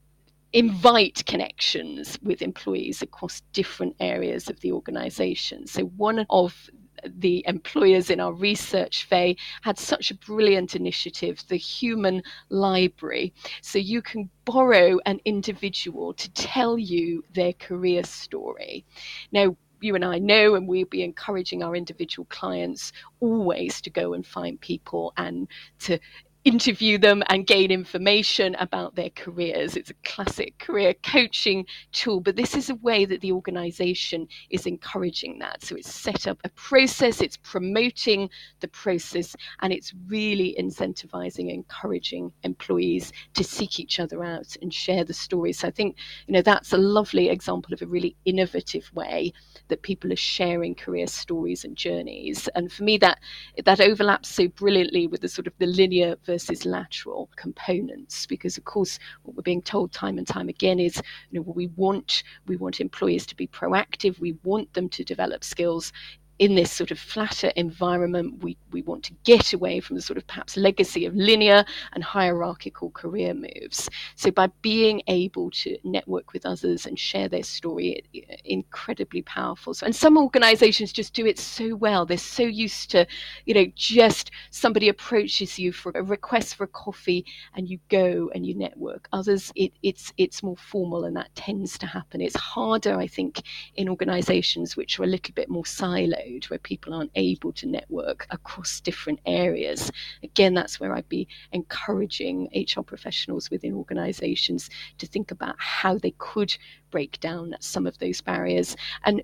invite 0.52 1.24
connections 1.26 2.18
with 2.22 2.40
employees 2.40 3.02
across 3.02 3.42
different 3.52 3.94
areas 4.00 4.48
of 4.48 4.58
the 4.60 4.72
organization. 4.72 5.66
So, 5.66 5.82
one 5.82 6.24
of 6.30 6.70
the 7.04 7.44
employers 7.46 8.10
in 8.10 8.20
our 8.20 8.32
research 8.32 9.04
Fay 9.04 9.36
had 9.62 9.78
such 9.78 10.10
a 10.10 10.14
brilliant 10.14 10.74
initiative, 10.74 11.42
the 11.48 11.56
Human 11.56 12.22
Library. 12.48 13.32
So 13.62 13.78
you 13.78 14.02
can 14.02 14.30
borrow 14.44 14.98
an 15.06 15.20
individual 15.24 16.14
to 16.14 16.30
tell 16.32 16.78
you 16.78 17.24
their 17.34 17.52
career 17.52 18.04
story. 18.04 18.84
Now, 19.32 19.56
you 19.80 19.94
and 19.94 20.04
I 20.04 20.18
know, 20.18 20.54
and 20.54 20.66
we'll 20.66 20.86
be 20.86 21.02
encouraging 21.02 21.62
our 21.62 21.76
individual 21.76 22.26
clients 22.30 22.92
always 23.20 23.80
to 23.82 23.90
go 23.90 24.14
and 24.14 24.26
find 24.26 24.60
people 24.60 25.12
and 25.16 25.48
to 25.80 25.98
interview 26.46 26.96
them 26.96 27.24
and 27.26 27.44
gain 27.44 27.72
information 27.72 28.54
about 28.60 28.94
their 28.94 29.10
careers. 29.10 29.74
It's 29.76 29.90
a 29.90 29.94
classic 30.04 30.56
career 30.60 30.94
coaching 31.02 31.66
tool, 31.90 32.20
but 32.20 32.36
this 32.36 32.54
is 32.54 32.70
a 32.70 32.76
way 32.76 33.04
that 33.04 33.20
the 33.20 33.32
organization 33.32 34.28
is 34.50 34.64
encouraging 34.64 35.40
that. 35.40 35.64
So 35.64 35.74
it's 35.74 35.92
set 35.92 36.28
up 36.28 36.38
a 36.44 36.48
process, 36.50 37.20
it's 37.20 37.36
promoting 37.36 38.30
the 38.60 38.68
process, 38.68 39.34
and 39.60 39.72
it's 39.72 39.92
really 40.06 40.54
incentivizing, 40.56 41.52
encouraging 41.52 42.30
employees 42.44 43.12
to 43.34 43.42
seek 43.42 43.80
each 43.80 43.98
other 43.98 44.22
out 44.22 44.56
and 44.62 44.72
share 44.72 45.02
the 45.02 45.14
stories. 45.14 45.58
So 45.58 45.66
I 45.66 45.72
think, 45.72 45.96
you 46.28 46.32
know, 46.32 46.42
that's 46.42 46.72
a 46.72 46.78
lovely 46.78 47.28
example 47.28 47.74
of 47.74 47.82
a 47.82 47.86
really 47.86 48.14
innovative 48.24 48.88
way 48.94 49.32
that 49.66 49.82
people 49.82 50.12
are 50.12 50.16
sharing 50.16 50.76
career 50.76 51.08
stories 51.08 51.64
and 51.64 51.74
journeys. 51.74 52.48
And 52.54 52.70
for 52.70 52.84
me, 52.84 52.98
that 52.98 53.18
that 53.64 53.80
overlaps 53.80 54.28
so 54.28 54.46
brilliantly 54.46 55.08
with 55.08 55.22
the 55.22 55.28
sort 55.28 55.48
of 55.48 55.52
the 55.58 55.66
linear 55.66 56.14
versus 56.24 56.35
versus 56.36 56.66
lateral 56.66 57.30
components 57.36 58.26
because 58.26 58.58
of 58.58 58.64
course 58.66 58.98
what 59.22 59.34
we're 59.34 59.42
being 59.42 59.62
told 59.62 59.90
time 59.90 60.18
and 60.18 60.26
time 60.26 60.50
again 60.50 60.78
is 60.78 60.96
you 61.30 61.40
know 61.40 61.52
we 61.56 61.68
want 61.68 62.22
we 62.46 62.56
want 62.58 62.78
employees 62.78 63.24
to 63.24 63.34
be 63.34 63.46
proactive. 63.46 64.20
We 64.20 64.36
want 64.44 64.70
them 64.74 64.90
to 64.90 65.02
develop 65.02 65.42
skills 65.42 65.94
in 66.38 66.54
this 66.54 66.70
sort 66.70 66.90
of 66.90 66.98
flatter 66.98 67.48
environment, 67.56 68.42
we, 68.42 68.58
we 68.70 68.82
want 68.82 69.02
to 69.04 69.14
get 69.24 69.52
away 69.52 69.80
from 69.80 69.96
the 69.96 70.02
sort 70.02 70.18
of 70.18 70.26
perhaps 70.26 70.56
legacy 70.56 71.06
of 71.06 71.14
linear 71.14 71.64
and 71.94 72.04
hierarchical 72.04 72.90
career 72.90 73.32
moves. 73.32 73.88
So 74.16 74.30
by 74.30 74.48
being 74.60 75.02
able 75.08 75.50
to 75.52 75.78
network 75.82 76.32
with 76.34 76.44
others 76.44 76.84
and 76.84 76.98
share 76.98 77.28
their 77.28 77.42
story, 77.42 78.04
it, 78.12 78.40
incredibly 78.44 79.22
powerful. 79.22 79.72
So, 79.72 79.86
and 79.86 79.96
some 79.96 80.18
organizations 80.18 80.92
just 80.92 81.14
do 81.14 81.24
it 81.24 81.38
so 81.38 81.74
well. 81.74 82.04
They're 82.04 82.18
so 82.18 82.42
used 82.42 82.90
to, 82.90 83.06
you 83.46 83.54
know, 83.54 83.66
just 83.74 84.30
somebody 84.50 84.88
approaches 84.88 85.58
you 85.58 85.72
for 85.72 85.92
a 85.94 86.02
request 86.02 86.56
for 86.56 86.64
a 86.64 86.68
coffee 86.68 87.24
and 87.54 87.68
you 87.68 87.78
go 87.88 88.30
and 88.34 88.44
you 88.46 88.54
network. 88.54 89.08
Others, 89.12 89.52
it, 89.56 89.72
it's 89.82 90.12
it's 90.18 90.42
more 90.42 90.56
formal 90.56 91.04
and 91.04 91.16
that 91.16 91.34
tends 91.34 91.78
to 91.78 91.86
happen. 91.86 92.20
It's 92.20 92.36
harder, 92.36 92.98
I 92.98 93.06
think, 93.06 93.42
in 93.76 93.88
organizations 93.88 94.76
which 94.76 94.98
are 94.98 95.04
a 95.04 95.06
little 95.06 95.32
bit 95.34 95.48
more 95.48 95.64
siloed 95.64 96.25
where 96.48 96.58
people 96.58 96.94
aren't 96.94 97.10
able 97.14 97.52
to 97.52 97.66
network 97.66 98.26
across 98.30 98.80
different 98.80 99.20
areas. 99.26 99.90
Again, 100.22 100.54
that's 100.54 100.80
where 100.80 100.94
I'd 100.94 101.08
be 101.08 101.28
encouraging 101.52 102.48
HR 102.54 102.82
professionals 102.82 103.50
within 103.50 103.74
organizations 103.74 104.70
to 104.98 105.06
think 105.06 105.30
about 105.30 105.56
how 105.58 105.98
they 105.98 106.14
could 106.18 106.56
break 106.90 107.18
down 107.20 107.54
some 107.60 107.86
of 107.86 107.98
those 107.98 108.20
barriers 108.20 108.76
and 109.04 109.22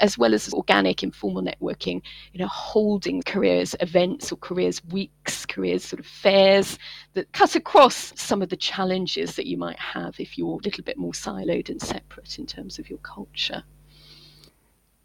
as 0.00 0.18
well 0.18 0.34
as 0.34 0.52
organic 0.52 1.02
informal 1.02 1.42
networking, 1.42 2.02
you 2.32 2.40
know, 2.40 2.46
holding 2.48 3.22
careers 3.22 3.74
events 3.80 4.30
or 4.30 4.36
careers 4.36 4.84
weeks, 4.86 5.46
careers 5.46 5.84
sort 5.84 6.00
of 6.00 6.06
fairs 6.06 6.78
that 7.14 7.32
cut 7.32 7.54
across 7.56 8.12
some 8.20 8.42
of 8.42 8.48
the 8.48 8.56
challenges 8.56 9.36
that 9.36 9.46
you 9.46 9.56
might 9.56 9.78
have 9.78 10.18
if 10.18 10.36
you're 10.36 10.58
a 10.58 10.64
little 10.64 10.84
bit 10.84 10.98
more 10.98 11.12
siloed 11.12 11.70
and 11.70 11.80
separate 11.80 12.38
in 12.38 12.46
terms 12.46 12.78
of 12.78 12.90
your 12.90 12.98
culture. 12.98 13.62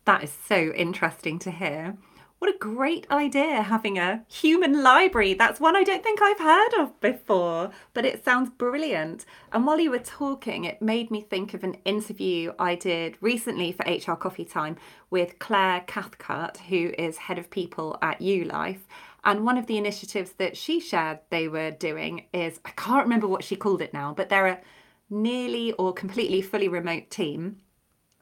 That 0.06 0.24
is 0.24 0.32
so 0.48 0.72
interesting 0.76 1.40
to 1.40 1.52
hear. 1.52 1.98
What 2.38 2.54
a 2.54 2.60
great 2.60 3.10
idea 3.10 3.64
having 3.64 3.98
a 3.98 4.24
human 4.28 4.84
library. 4.84 5.34
That's 5.34 5.60
one 5.60 5.76
I 5.76 5.84
don't 5.84 6.04
think 6.04 6.22
I've 6.22 6.40
heard 6.40 6.74
of 6.76 7.00
before, 7.00 7.72
but 7.96 8.06
it 8.06 8.24
sounds 8.24 8.52
brilliant. 8.52 9.26
And 9.52 9.66
while 9.66 9.80
you 9.80 9.90
were 9.90 9.98
talking, 9.98 10.64
it 10.64 10.80
made 10.80 11.10
me 11.10 11.22
think 11.22 11.56
of 11.56 11.64
an 11.64 11.76
interview 11.86 12.54
I 12.60 12.76
did 12.76 13.18
recently 13.20 13.72
for 13.72 13.84
HR 13.90 14.16
Coffee 14.16 14.46
Time 14.46 14.76
with 15.10 15.40
Claire 15.40 15.84
Cathcart, 15.88 16.58
who 16.70 16.94
is 17.00 17.18
head 17.18 17.40
of 17.40 17.50
people 17.50 17.98
at 18.04 18.20
ULife. 18.20 18.82
And 19.24 19.44
one 19.44 19.58
of 19.58 19.66
the 19.66 19.78
initiatives 19.78 20.34
that 20.34 20.56
she 20.56 20.80
shared 20.80 21.20
they 21.32 21.48
were 21.48 21.72
doing 21.72 22.26
is 22.32 22.60
I 22.64 22.72
can't 22.72 23.06
remember 23.06 23.28
what 23.28 23.44
she 23.44 23.56
called 23.56 23.82
it 23.82 23.94
now, 23.94 24.14
but 24.14 24.30
they're 24.30 24.46
a 24.46 24.62
nearly 25.10 25.72
or 25.74 25.94
completely 25.94 26.44
fully 26.44 26.68
remote 26.68 27.10
team 27.10 27.62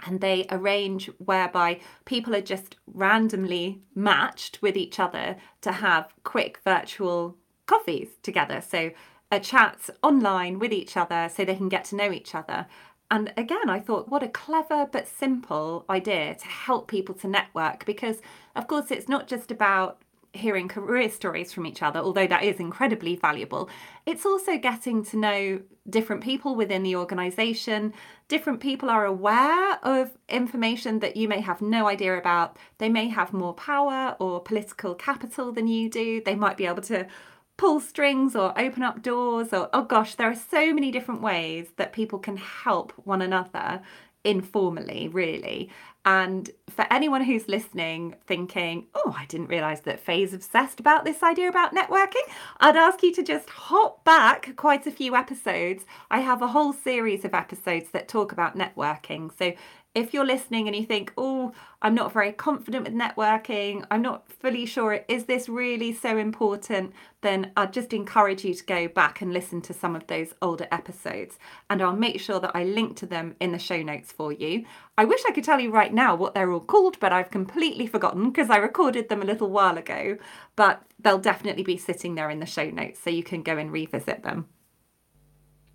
and 0.05 0.21
they 0.21 0.45
arrange 0.49 1.09
whereby 1.17 1.79
people 2.05 2.35
are 2.35 2.41
just 2.41 2.75
randomly 2.85 3.81
matched 3.95 4.61
with 4.61 4.75
each 4.75 4.99
other 4.99 5.37
to 5.61 5.71
have 5.71 6.13
quick 6.23 6.59
virtual 6.63 7.37
coffees 7.65 8.09
together. 8.21 8.61
So 8.61 8.91
a 9.31 9.39
chat 9.39 9.89
online 10.01 10.59
with 10.59 10.71
each 10.71 10.95
other 10.95 11.29
so 11.33 11.43
they 11.43 11.55
can 11.55 11.69
get 11.69 11.85
to 11.85 11.95
know 11.95 12.11
each 12.11 12.35
other. 12.35 12.67
And 13.09 13.33
again, 13.37 13.69
I 13.69 13.79
thought, 13.79 14.09
what 14.09 14.23
a 14.23 14.27
clever 14.27 14.87
but 14.91 15.07
simple 15.07 15.85
idea 15.89 16.35
to 16.35 16.45
help 16.45 16.87
people 16.87 17.15
to 17.15 17.27
network 17.27 17.85
because, 17.85 18.21
of 18.55 18.67
course, 18.67 18.91
it's 18.91 19.09
not 19.09 19.27
just 19.27 19.51
about 19.51 20.02
hearing 20.33 20.67
career 20.67 21.09
stories 21.09 21.53
from 21.53 21.65
each 21.65 21.83
other, 21.83 21.99
although 21.99 22.27
that 22.27 22.43
is 22.43 22.59
incredibly 22.59 23.15
valuable, 23.15 23.69
it's 24.05 24.25
also 24.25 24.57
getting 24.57 25.05
to 25.05 25.17
know 25.17 25.61
different 25.89 26.23
people 26.23 26.55
within 26.55 26.81
the 26.83 26.95
organization. 26.95 27.93
Different 28.27 28.59
people 28.59 28.89
are 28.89 29.05
aware 29.05 29.79
of 29.83 30.11
information 30.27 30.99
that 30.99 31.15
you 31.15 31.27
may 31.27 31.39
have 31.39 31.61
no 31.61 31.87
idea 31.87 32.17
about. 32.17 32.57
They 32.79 32.89
may 32.89 33.07
have 33.09 33.31
more 33.31 33.53
power 33.53 34.15
or 34.19 34.41
political 34.41 34.95
capital 34.95 35.51
than 35.51 35.67
you 35.67 35.89
do. 35.89 36.21
They 36.25 36.35
might 36.35 36.57
be 36.57 36.65
able 36.65 36.81
to 36.83 37.07
pull 37.55 37.79
strings 37.79 38.35
or 38.35 38.59
open 38.59 38.81
up 38.81 39.03
doors 39.03 39.53
or 39.53 39.69
oh 39.73 39.83
gosh 39.83 40.15
there 40.15 40.29
are 40.29 40.35
so 40.35 40.73
many 40.73 40.89
different 40.89 41.21
ways 41.21 41.67
that 41.75 41.93
people 41.93 42.17
can 42.17 42.35
help 42.35 42.91
one 43.03 43.21
another 43.21 43.79
informally, 44.23 45.09
really. 45.09 45.69
And 46.05 46.49
for 46.69 46.85
anyone 46.91 47.23
who's 47.23 47.47
listening 47.47 48.15
thinking, 48.27 48.87
oh, 48.93 49.15
I 49.17 49.25
didn't 49.25 49.47
realize 49.47 49.81
that 49.81 50.01
Fay's 50.01 50.33
obsessed 50.33 50.79
about 50.81 51.05
this 51.05 51.23
idea 51.23 51.47
about 51.47 51.73
networking, 51.73 52.23
I'd 52.59 52.75
ask 52.75 53.01
you 53.03 53.13
to 53.15 53.23
just 53.23 53.49
hop 53.49 54.03
back 54.03 54.55
quite 54.57 54.85
a 54.85 54.91
few 54.91 55.15
episodes. 55.15 55.85
I 56.11 56.19
have 56.19 56.41
a 56.41 56.47
whole 56.47 56.73
series 56.73 57.23
of 57.23 57.33
episodes 57.33 57.91
that 57.91 58.09
talk 58.09 58.33
about 58.33 58.57
networking. 58.57 59.31
So 59.37 59.53
if 59.95 60.11
you're 60.11 60.25
listening 60.25 60.67
and 60.67 60.75
you 60.75 60.85
think, 60.85 61.13
oh, 61.17 61.51
I'm 61.81 61.93
not 61.93 62.11
very 62.11 62.31
confident 62.31 62.85
with 62.85 62.95
networking, 62.95 63.85
I'm 63.91 64.01
not 64.01 64.27
fully 64.31 64.65
sure, 64.65 65.01
is 65.07 65.25
this 65.25 65.47
really 65.47 65.93
so 65.93 66.17
important? 66.17 66.93
Then 67.21 67.51
I'd 67.55 67.73
just 67.73 67.93
encourage 67.93 68.43
you 68.43 68.55
to 68.55 68.65
go 68.65 68.87
back 68.87 69.21
and 69.21 69.31
listen 69.31 69.61
to 69.61 69.73
some 69.73 69.95
of 69.95 70.07
those 70.07 70.33
older 70.41 70.67
episodes. 70.71 71.37
And 71.69 71.79
I'll 71.81 71.95
make 71.95 72.19
sure 72.19 72.39
that 72.39 72.55
I 72.55 72.63
link 72.63 72.97
to 72.97 73.05
them 73.05 73.35
in 73.39 73.51
the 73.51 73.59
show 73.59 73.83
notes 73.83 74.11
for 74.11 74.31
you. 74.31 74.65
I 74.97 75.05
wish 75.05 75.21
I 75.27 75.31
could 75.31 75.43
tell 75.43 75.59
you 75.59 75.71
right 75.71 75.93
now 75.93 76.15
what 76.15 76.33
they're 76.33 76.51
all 76.51 76.59
called, 76.59 76.99
but 76.99 77.13
I've 77.13 77.29
completely 77.29 77.85
forgotten 77.85 78.31
because 78.31 78.49
I 78.49 78.57
recorded 78.57 79.09
them 79.09 79.21
a 79.21 79.25
little 79.25 79.51
while 79.51 79.77
ago. 79.77 80.17
But 80.55 80.81
they'll 80.99 81.19
definitely 81.19 81.63
be 81.63 81.77
sitting 81.77 82.15
there 82.15 82.31
in 82.31 82.39
the 82.39 82.47
show 82.47 82.69
notes 82.69 82.99
so 82.99 83.11
you 83.11 83.23
can 83.23 83.43
go 83.43 83.57
and 83.57 83.71
revisit 83.71 84.23
them. 84.23 84.47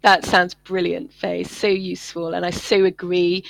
That 0.02 0.24
sounds 0.24 0.54
brilliant, 0.54 1.12
Fay. 1.12 1.44
So 1.44 1.68
useful. 1.68 2.35
And 2.35 2.46
I 2.46 2.50
so 2.50 2.85
agree 2.85 3.44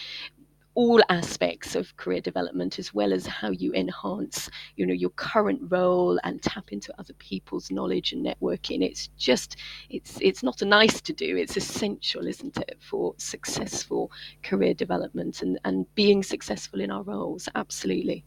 all 0.79 1.03
aspects 1.09 1.75
of 1.75 1.97
career 1.97 2.21
development 2.21 2.79
as 2.79 2.95
well 2.95 3.13
as 3.13 3.27
how 3.27 3.51
you 3.51 3.73
enhance 3.75 4.49
you 4.77 4.87
know 4.87 4.95
your 4.95 5.11
current 5.11 5.61
role 5.71 6.21
and 6.23 6.41
tap 6.41 6.73
into 6.73 6.95
other 7.01 7.15
people's 7.15 7.69
knowledge 7.73 8.13
and 8.13 8.25
networking. 8.25 8.81
It's 8.89 9.09
just 9.19 9.57
it's 9.91 10.19
it's 10.21 10.45
not 10.45 10.63
a 10.63 10.65
nice 10.65 11.01
to 11.01 11.13
do. 11.13 11.37
It's 11.37 11.57
essential 11.57 12.29
isn't 12.29 12.59
it 12.59 12.79
for 12.79 13.13
successful 13.19 14.13
career 14.45 14.73
development 14.73 15.43
and 15.43 15.59
and 15.65 15.93
being 15.97 16.23
successful 16.23 16.81
in 16.81 16.93
our 16.93 17.03
roles? 17.03 17.49
Absolutely. 17.57 18.25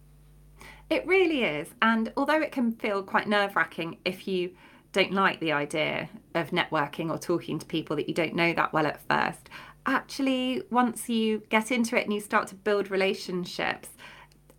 It 0.89 1.07
really 1.07 1.45
is. 1.45 1.69
And 1.81 2.11
although 2.17 2.41
it 2.41 2.51
can 2.51 2.73
feel 2.73 3.01
quite 3.01 3.29
nerve-wracking 3.29 3.99
if 4.03 4.27
you 4.27 4.51
don't 4.91 5.13
like 5.13 5.39
the 5.39 5.53
idea 5.53 6.09
of 6.35 6.49
networking 6.49 7.09
or 7.09 7.17
talking 7.17 7.59
to 7.59 7.65
people 7.65 7.95
that 7.95 8.09
you 8.09 8.13
don't 8.13 8.35
know 8.35 8.51
that 8.51 8.73
well 8.73 8.85
at 8.85 8.99
first 9.09 9.49
actually, 9.86 10.63
once 10.70 11.10
you 11.10 11.44
get 11.50 11.72
into 11.72 11.98
it 11.98 12.04
and 12.04 12.13
you 12.13 12.20
start 12.20 12.48
to 12.50 12.56
build 12.56 12.91
relationships, 12.91 13.89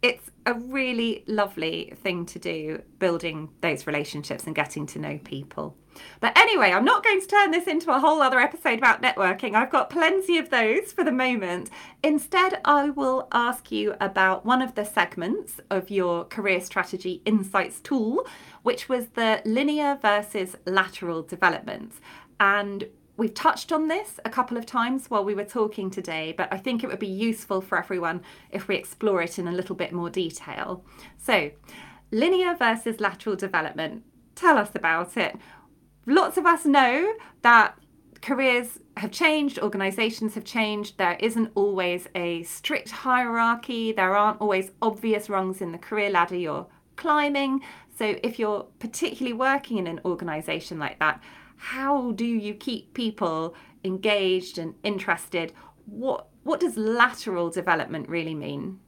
it's 0.03 0.31
a 0.47 0.55
really 0.55 1.23
lovely 1.29 1.93
thing 2.03 2.27
to 2.27 2.39
do, 2.39 2.83
building 2.99 3.49
those 3.61 3.87
relationships 3.87 4.45
and 4.47 4.55
getting 4.55 4.85
to 4.87 4.99
know 4.99 5.19
people. 5.23 5.77
But 6.21 6.37
anyway, 6.37 6.73
I'm 6.73 6.85
not 6.85 7.05
going 7.05 7.21
to 7.21 7.27
turn 7.27 7.51
this 7.51 7.67
into 7.67 7.95
a 7.95 8.01
whole 8.01 8.21
other 8.21 8.41
episode 8.41 8.79
about 8.79 9.03
networking. 9.03 9.55
I've 9.55 9.71
got 9.71 9.91
plenty 9.91 10.39
of 10.39 10.51
those 10.51 10.93
for 10.93 11.05
the 11.05 11.13
moment. 11.13 11.71
Instead, 12.03 12.61
I 12.65 12.91
will 12.91 13.29
ask 13.31 13.71
you 13.71 13.95
about 14.01 14.45
one 14.45 14.63
of 14.63 14.75
the 14.75 14.85
segments 14.85 15.61
of 15.71 15.91
your 15.91 16.25
career 16.25 16.61
strategy 16.61 17.23
insights 17.25 17.81
tool, 17.81 18.27
which 18.63 18.89
was 18.89 19.09
the 19.09 19.43
linear 19.45 19.99
versus 20.01 20.57
lateral 20.67 21.23
development. 21.23 21.93
And 22.41 22.89
We've 23.17 23.35
touched 23.35 23.73
on 23.73 23.89
this 23.89 24.19
a 24.25 24.31
couple 24.31 24.57
of 24.57 24.65
times 24.65 25.11
while 25.11 25.25
we 25.25 25.35
were 25.35 25.45
talking 25.45 25.91
today, 25.91 26.35
but 26.37 26.49
I 26.51 26.57
think 26.57 26.83
it 26.83 26.87
would 26.87 26.99
be 26.99 27.07
useful 27.07 27.61
for 27.61 27.79
everyone 27.79 28.23
if 28.51 28.69
we 28.69 28.77
explore 28.77 29.21
it 29.21 29.39
in 29.39 29.47
a 29.47 29.53
little 29.53 29.77
bit 29.77 29.93
more 29.93 30.09
detail. 30.09 30.83
So, 31.19 31.51
linear 32.11 32.57
versus 32.57 33.01
lateral 33.01 33.37
development. 33.37 34.05
Tell 34.35 34.57
us 34.57 34.71
about 34.75 35.17
it. 35.17 35.37
Lots 36.07 36.39
of 36.39 36.47
us 36.47 36.65
know 36.65 37.13
that 37.43 37.79
careers 38.23 38.79
have 38.97 39.11
changed, 39.11 39.59
organizations 39.59 40.35
have 40.35 40.45
changed. 40.45 40.97
There 40.97 41.19
isn't 41.21 41.53
always 41.55 42.09
a 42.15 42.43
strict 42.45 42.91
hierarchy, 42.91 43.93
there 43.93 44.17
aren't 44.17 44.41
always 44.41 44.71
obvious 44.81 45.29
rungs 45.29 45.61
in 45.61 45.73
the 45.73 45.79
career 45.79 46.09
ladder 46.09 46.37
you're 46.37 46.67
climbing. 46.97 47.61
So, 47.95 48.17
if 48.23 48.39
you're 48.39 48.65
particularly 48.79 49.35
working 49.35 49.77
in 49.77 49.87
an 49.87 50.01
organization 50.07 50.79
like 50.79 50.99
that, 51.01 51.23
how 51.63 52.11
do 52.11 52.25
you 52.25 52.55
keep 52.55 52.93
people 52.93 53.55
engaged 53.85 54.59
and 54.59 54.75
interested? 54.83 55.53
What 55.87 56.27
what 56.43 56.59
does 56.59 56.77
lateral 56.77 57.51
development 57.51 58.09
really 58.09 58.35
mean? 58.35 58.81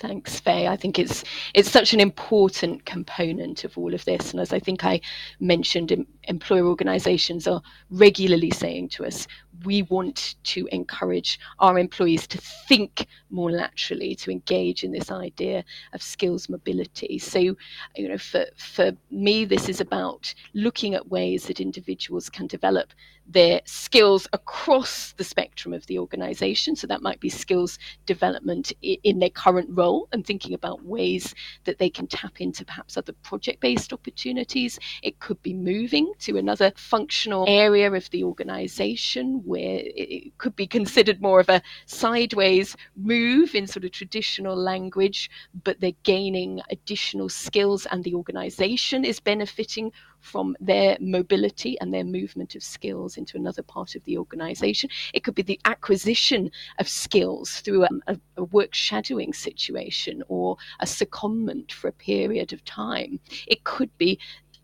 Thanks, 0.00 0.40
Fay. 0.40 0.66
I 0.66 0.76
think 0.76 0.98
it's 0.98 1.22
it's 1.54 1.70
such 1.70 1.94
an 1.94 2.00
important 2.00 2.84
component 2.84 3.62
of 3.62 3.78
all 3.78 3.94
of 3.94 4.04
this, 4.06 4.32
and 4.32 4.40
as 4.40 4.52
I 4.52 4.58
think 4.58 4.84
I 4.84 5.00
mentioned, 5.38 5.92
em- 5.92 6.06
employer 6.28 6.66
organisations 6.66 7.46
are 7.46 7.62
regularly 7.90 8.50
saying 8.50 8.88
to 8.90 9.04
us, 9.04 9.26
we 9.64 9.82
want 9.82 10.36
to 10.44 10.68
encourage 10.70 11.40
our 11.58 11.78
employees 11.78 12.26
to 12.28 12.38
think 12.38 13.06
more 13.30 13.50
laterally, 13.50 14.14
to 14.14 14.30
engage 14.30 14.84
in 14.84 14.92
this 14.92 15.10
idea 15.10 15.64
of 15.92 16.02
skills 16.02 16.48
mobility. 16.48 17.18
So, 17.18 17.38
you 17.38 18.08
know, 18.08 18.18
for 18.18 18.46
for 18.56 18.92
me, 19.10 19.44
this 19.44 19.68
is 19.68 19.80
about 19.80 20.32
looking 20.54 20.94
at 20.94 21.08
ways 21.08 21.46
that 21.46 21.60
individuals 21.60 22.28
can 22.28 22.46
develop 22.46 22.92
their 23.30 23.60
skills 23.66 24.26
across 24.32 25.12
the 25.12 25.24
spectrum 25.24 25.74
of 25.74 25.86
the 25.86 25.98
organization. 25.98 26.74
So 26.74 26.86
that 26.86 27.02
might 27.02 27.20
be 27.20 27.28
skills 27.28 27.78
development 28.06 28.72
in 28.80 29.18
their 29.18 29.28
current 29.30 29.68
role 29.72 30.08
and 30.12 30.24
thinking 30.26 30.54
about 30.54 30.84
ways 30.84 31.34
that 31.64 31.78
they 31.78 31.90
can 31.90 32.06
tap 32.06 32.40
into 32.40 32.64
perhaps 32.64 32.96
other 32.96 33.12
project 33.22 33.60
based 33.60 33.92
opportunities. 33.92 34.78
It 35.02 35.20
could 35.20 35.42
be 35.42 35.52
moving 35.52 36.12
to 36.20 36.36
another 36.36 36.72
functional 36.76 37.44
area 37.48 37.90
of 37.92 38.08
the 38.10 38.24
organization 38.24 39.42
where 39.44 39.80
it 39.84 40.36
could 40.38 40.56
be 40.56 40.66
considered 40.66 41.20
more 41.20 41.40
of 41.40 41.48
a 41.48 41.62
sideways 41.86 42.76
move 42.96 43.54
in 43.54 43.66
sort 43.66 43.84
of 43.84 43.92
traditional 43.92 44.56
language, 44.56 45.30
but 45.64 45.80
they're 45.80 45.92
gaining 46.02 46.60
additional 46.70 47.28
skills 47.28 47.86
and 47.86 48.04
the 48.04 48.14
organization 48.14 49.04
is 49.04 49.20
benefiting 49.20 49.92
from 50.20 50.56
their 50.60 50.96
mobility 51.00 51.78
and 51.80 51.94
their 51.94 52.04
movement 52.04 52.54
of 52.54 52.62
skills 52.62 53.16
into 53.16 53.36
another 53.36 53.62
part 53.62 53.94
of 53.94 54.04
the 54.04 54.18
organization. 54.18 54.90
It 55.14 55.24
could 55.24 55.34
be 55.34 55.42
the 55.42 55.60
acquisition 55.64 56.50
of 56.78 56.88
skills 56.88 57.60
through 57.60 57.84
a, 57.84 57.88
a, 58.08 58.16
a 58.36 58.44
work 58.44 58.74
shadowing 58.74 59.32
situation 59.32 60.22
or 60.28 60.56
a 60.80 60.86
secondment 60.86 61.72
for 61.72 61.88
a 61.88 61.92
period 61.92 62.52
of 62.52 62.64
time. 62.64 63.20
It 63.46 63.64
could 63.64 63.96
be 63.98 64.18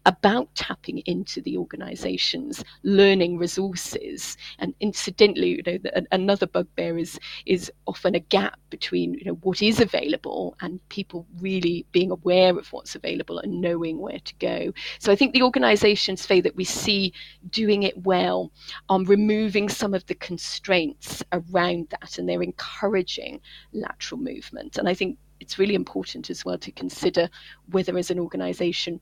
about 0.07 0.55
tapping 0.55 0.99
into 1.07 1.41
the 1.41 1.57
organization's 1.57 2.63
learning 2.83 3.39
resources. 3.39 4.37
And 4.59 4.75
incidentally, 4.81 5.57
you 5.57 5.63
know, 5.67 5.79
the, 5.79 6.07
another 6.13 6.47
bugbear 6.47 6.99
is 6.99 7.19
is 7.47 7.73
often 7.87 8.15
a 8.15 8.21
gap 8.21 8.59
between 8.71 9.15
you 9.15 9.25
know 9.25 9.35
what 9.43 9.63
is 9.63 9.81
available 9.81 10.57
and 10.61 10.81
people 10.89 11.27
really 11.41 11.87
being 11.93 12.11
aware 12.11 12.59
of 12.59 12.73
what's 12.73 12.95
available 12.95 13.39
and 13.39 13.61
knowing 13.61 13.99
where 13.99 14.21
to 14.21 14.35
go. 14.37 14.73
So 14.99 15.13
I 15.13 15.17
think 15.17 15.33
the 15.33 15.43
organizations, 15.43 16.27
Fay, 16.27 16.41
that 16.41 16.57
we 16.57 16.65
see 16.65 17.13
doing 17.51 17.83
it 17.83 17.97
well 18.05 18.53
are 18.89 19.03
removing 19.05 19.69
some 19.69 19.95
of 19.95 20.07
the 20.07 20.15
constraints 20.15 21.23
around 21.33 21.89
that 21.91 22.19
and 22.19 22.29
they're 22.29 22.43
encouraging 22.43 23.41
lateral 23.73 24.21
movement. 24.21 24.77
And 24.79 24.89
I 24.89 24.95
think 24.95 25.19
it's 25.41 25.59
really 25.59 25.75
important 25.75 26.31
as 26.31 26.45
well 26.45 26.59
to 26.59 26.73
consider 26.73 27.29
whether 27.71 27.97
as 27.99 28.11
an 28.11 28.19
organization 28.19 29.01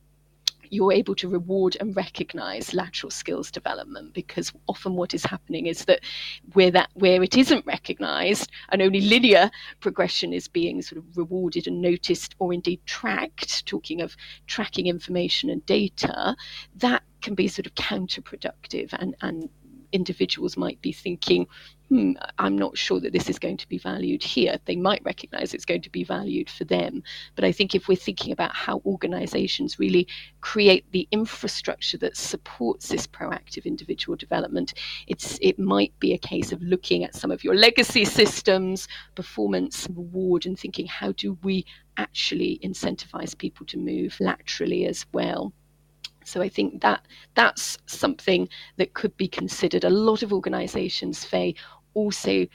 you're 0.73 0.93
able 0.93 1.15
to 1.15 1.29
reward 1.29 1.77
and 1.81 1.95
recognize 1.95 2.73
lateral 2.73 3.11
skills 3.11 3.51
development 3.51 4.15
because 4.15 4.51
often 4.69 4.95
what 4.95 5.13
is 5.13 5.23
happening 5.23 5.67
is 5.67 5.85
that 5.85 6.01
where 6.55 6.71
that 6.71 6.89
where 6.95 7.23
it 7.23 7.37
isn't 7.37 7.65
recognized 7.67 8.51
and 8.71 8.81
only 8.81 9.03
linear 9.03 9.51
progression 9.81 10.33
is 10.33 10.49
being 10.49 10.81
sort 10.81 10.97
of 10.99 11.17
rewarded 11.17 11.67
and 11.67 11.83
noticed 11.83 12.35
or 12.39 12.55
indeed 12.55 12.81
tracked 12.87 13.67
talking 13.67 14.01
of 14.01 14.17
tracking 14.47 14.87
information 14.87 15.51
and 15.51 15.65
data 15.67 16.35
that 16.75 17.03
can 17.21 17.35
be 17.35 17.49
sort 17.49 17.67
of 17.67 17.75
counterproductive 17.75 18.95
and 18.95 19.15
and 19.21 19.51
individuals 19.93 20.57
might 20.57 20.81
be 20.83 20.93
thinking, 20.93 21.47
hmm, 21.89 22.13
I'm 22.39 22.57
not 22.57 22.79
sure 22.79 23.01
that 23.01 23.13
this 23.13 23.29
is 23.29 23.39
going 23.39 23.59
to 23.59 23.69
be 23.69 23.77
valued 23.77 24.23
here. 24.23 24.59
They 24.65 24.77
might 24.77 25.03
recognize 25.05 25.53
it's 25.53 25.67
going 25.67 25.83
to 25.83 25.91
be 25.91 26.05
valued 26.05 26.49
for 26.49 26.65
them. 26.65 27.03
But 27.35 27.45
I 27.45 27.53
think 27.53 27.75
if 27.75 27.87
we're 27.87 27.97
thinking 27.97 28.33
about 28.33 28.55
how 28.55 28.81
organizations 28.87 29.79
really 29.79 30.09
create 30.41 30.91
the 30.93 31.07
infrastructure 31.11 31.99
that 31.99 32.17
supports 32.17 32.89
this 32.89 33.07
proactive 33.07 33.67
individual 33.67 34.17
development, 34.17 34.73
it's 35.07 35.39
it 35.43 35.59
might 35.59 35.93
be 36.01 36.15
a 36.15 36.19
case 36.19 36.51
of 36.51 36.63
looking 36.63 37.05
at 37.05 37.15
some 37.15 37.31
of 37.31 37.45
your 37.45 37.55
legacy 37.55 38.07
systems, 38.07 38.89
performance, 39.15 39.87
reward, 39.95 40.47
and 40.47 40.59
thinking 40.59 40.87
how 40.87 41.13
do 41.13 41.37
we 41.43 41.67
actually 41.99 42.59
incentivize 42.65 43.37
people 43.37 43.67
to 43.67 43.77
move 43.77 44.17
laterally 44.19 44.87
as 44.87 45.05
well. 45.13 45.53
So 46.27 46.43
I 46.43 46.49
think 46.49 46.81
that 46.83 47.07
that's 47.35 47.79
something 47.87 48.49
that 48.77 48.95
could 48.95 49.17
be 49.17 49.29
considered. 49.29 49.85
A 49.85 49.91
lot 49.91 50.23
of 50.23 50.33
organisations, 50.33 51.25
Fay, 51.25 51.55
also 51.95 52.47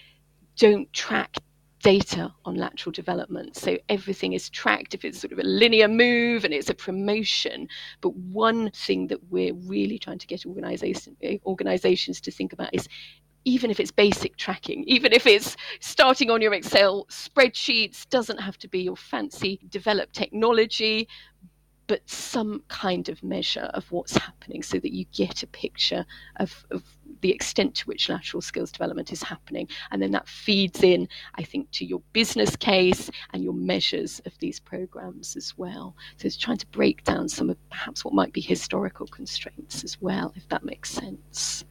don't 0.57 0.91
track 0.93 1.37
data 1.83 2.33
on 2.43 2.55
lateral 2.55 2.91
development. 2.91 3.55
So 3.55 3.77
everything 3.87 4.33
is 4.33 4.49
tracked 4.49 4.93
if 4.93 5.05
it's 5.05 5.19
sort 5.19 5.31
of 5.31 5.39
a 5.39 5.43
linear 5.43 5.87
move 5.87 6.43
and 6.43 6.53
it's 6.53 6.69
a 6.69 6.73
promotion. 6.73 7.67
But 8.01 8.15
one 8.15 8.71
thing 8.71 9.07
that 9.07 9.19
we're 9.29 9.53
really 9.53 9.99
trying 9.99 10.19
to 10.19 10.27
get 10.27 10.45
organizations 10.45 12.21
to 12.21 12.31
think 12.31 12.53
about 12.53 12.73
is 12.73 12.87
even 13.45 13.71
if 13.71 13.79
it's 13.79 13.91
basic 13.91 14.35
tracking, 14.35 14.83
even 14.87 15.13
if 15.13 15.25
it's 15.25 15.55
starting 15.79 16.29
on 16.29 16.41
your 16.41 16.53
Excel 16.53 17.05
spreadsheets, 17.05 18.09
doesn't 18.09 18.39
have 18.39 18.57
to 18.57 18.67
be 18.67 18.81
your 18.81 18.97
fancy 18.97 19.61
developed 19.69 20.13
technology, 20.13 21.07
but 21.87 22.07
some 22.09 22.61
kind 22.67 23.09
of 23.09 23.23
measure 23.23 23.69
of 23.73 23.89
what's 23.91 24.15
happening 24.17 24.61
so 24.61 24.77
that 24.79 24.93
you 24.93 25.05
get 25.13 25.43
a 25.43 25.47
picture 25.47 26.05
of, 26.37 26.65
of 26.71 26.83
the 27.21 27.31
extent 27.31 27.75
to 27.75 27.85
which 27.85 28.09
lateral 28.09 28.41
skills 28.41 28.71
development 28.71 29.11
is 29.11 29.23
happening. 29.23 29.67
And 29.91 30.01
then 30.01 30.11
that 30.11 30.27
feeds 30.27 30.83
in, 30.83 31.07
I 31.35 31.43
think, 31.43 31.71
to 31.71 31.85
your 31.85 32.01
business 32.13 32.55
case 32.55 33.09
and 33.33 33.43
your 33.43 33.53
measures 33.53 34.21
of 34.25 34.37
these 34.39 34.59
programs 34.59 35.35
as 35.35 35.57
well. 35.57 35.95
So 36.17 36.27
it's 36.27 36.37
trying 36.37 36.57
to 36.57 36.67
break 36.67 37.03
down 37.03 37.29
some 37.29 37.49
of 37.49 37.57
perhaps 37.69 38.05
what 38.05 38.13
might 38.13 38.33
be 38.33 38.41
historical 38.41 39.07
constraints 39.07 39.83
as 39.83 39.99
well, 40.01 40.33
if 40.35 40.47
that 40.49 40.63
makes 40.63 40.91
sense. 40.91 41.63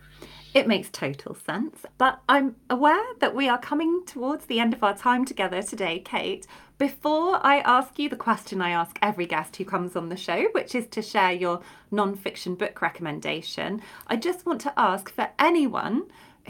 It 0.55 0.67
makes 0.67 0.89
total 0.89 1.35
sense. 1.35 1.83
But 1.99 2.23
I'm 2.31 2.57
aware 2.71 3.05
that 3.21 3.35
we 3.35 3.47
are 3.47 3.59
coming 3.59 4.05
towards 4.07 4.47
the 4.47 4.59
end 4.59 4.73
of 4.73 4.83
our 4.83 4.97
time 4.97 5.27
together 5.27 5.63
today, 5.63 5.99
Kate. 5.99 6.47
Before 6.79 7.41
I 7.43 7.61
ask 7.61 7.99
you 7.99 8.11
the 8.11 8.17
question 8.17 8.61
I 8.61 8.69
ask 8.69 8.99
every 9.01 9.25
guest 9.25 9.57
who 9.57 9.65
comes 9.65 9.97
on 9.97 10.11
the 10.11 10.17
show, 10.17 10.49
which 10.53 10.75
is 10.75 10.87
to 10.89 11.01
share 11.01 11.33
your 11.33 11.63
non-fiction 11.91 12.55
book 12.55 12.83
recommendation, 12.83 13.81
I 14.09 14.17
just 14.17 14.45
want 14.45 14.61
to 14.63 14.79
ask 14.79 15.09
for 15.09 15.31
anyone 15.39 16.03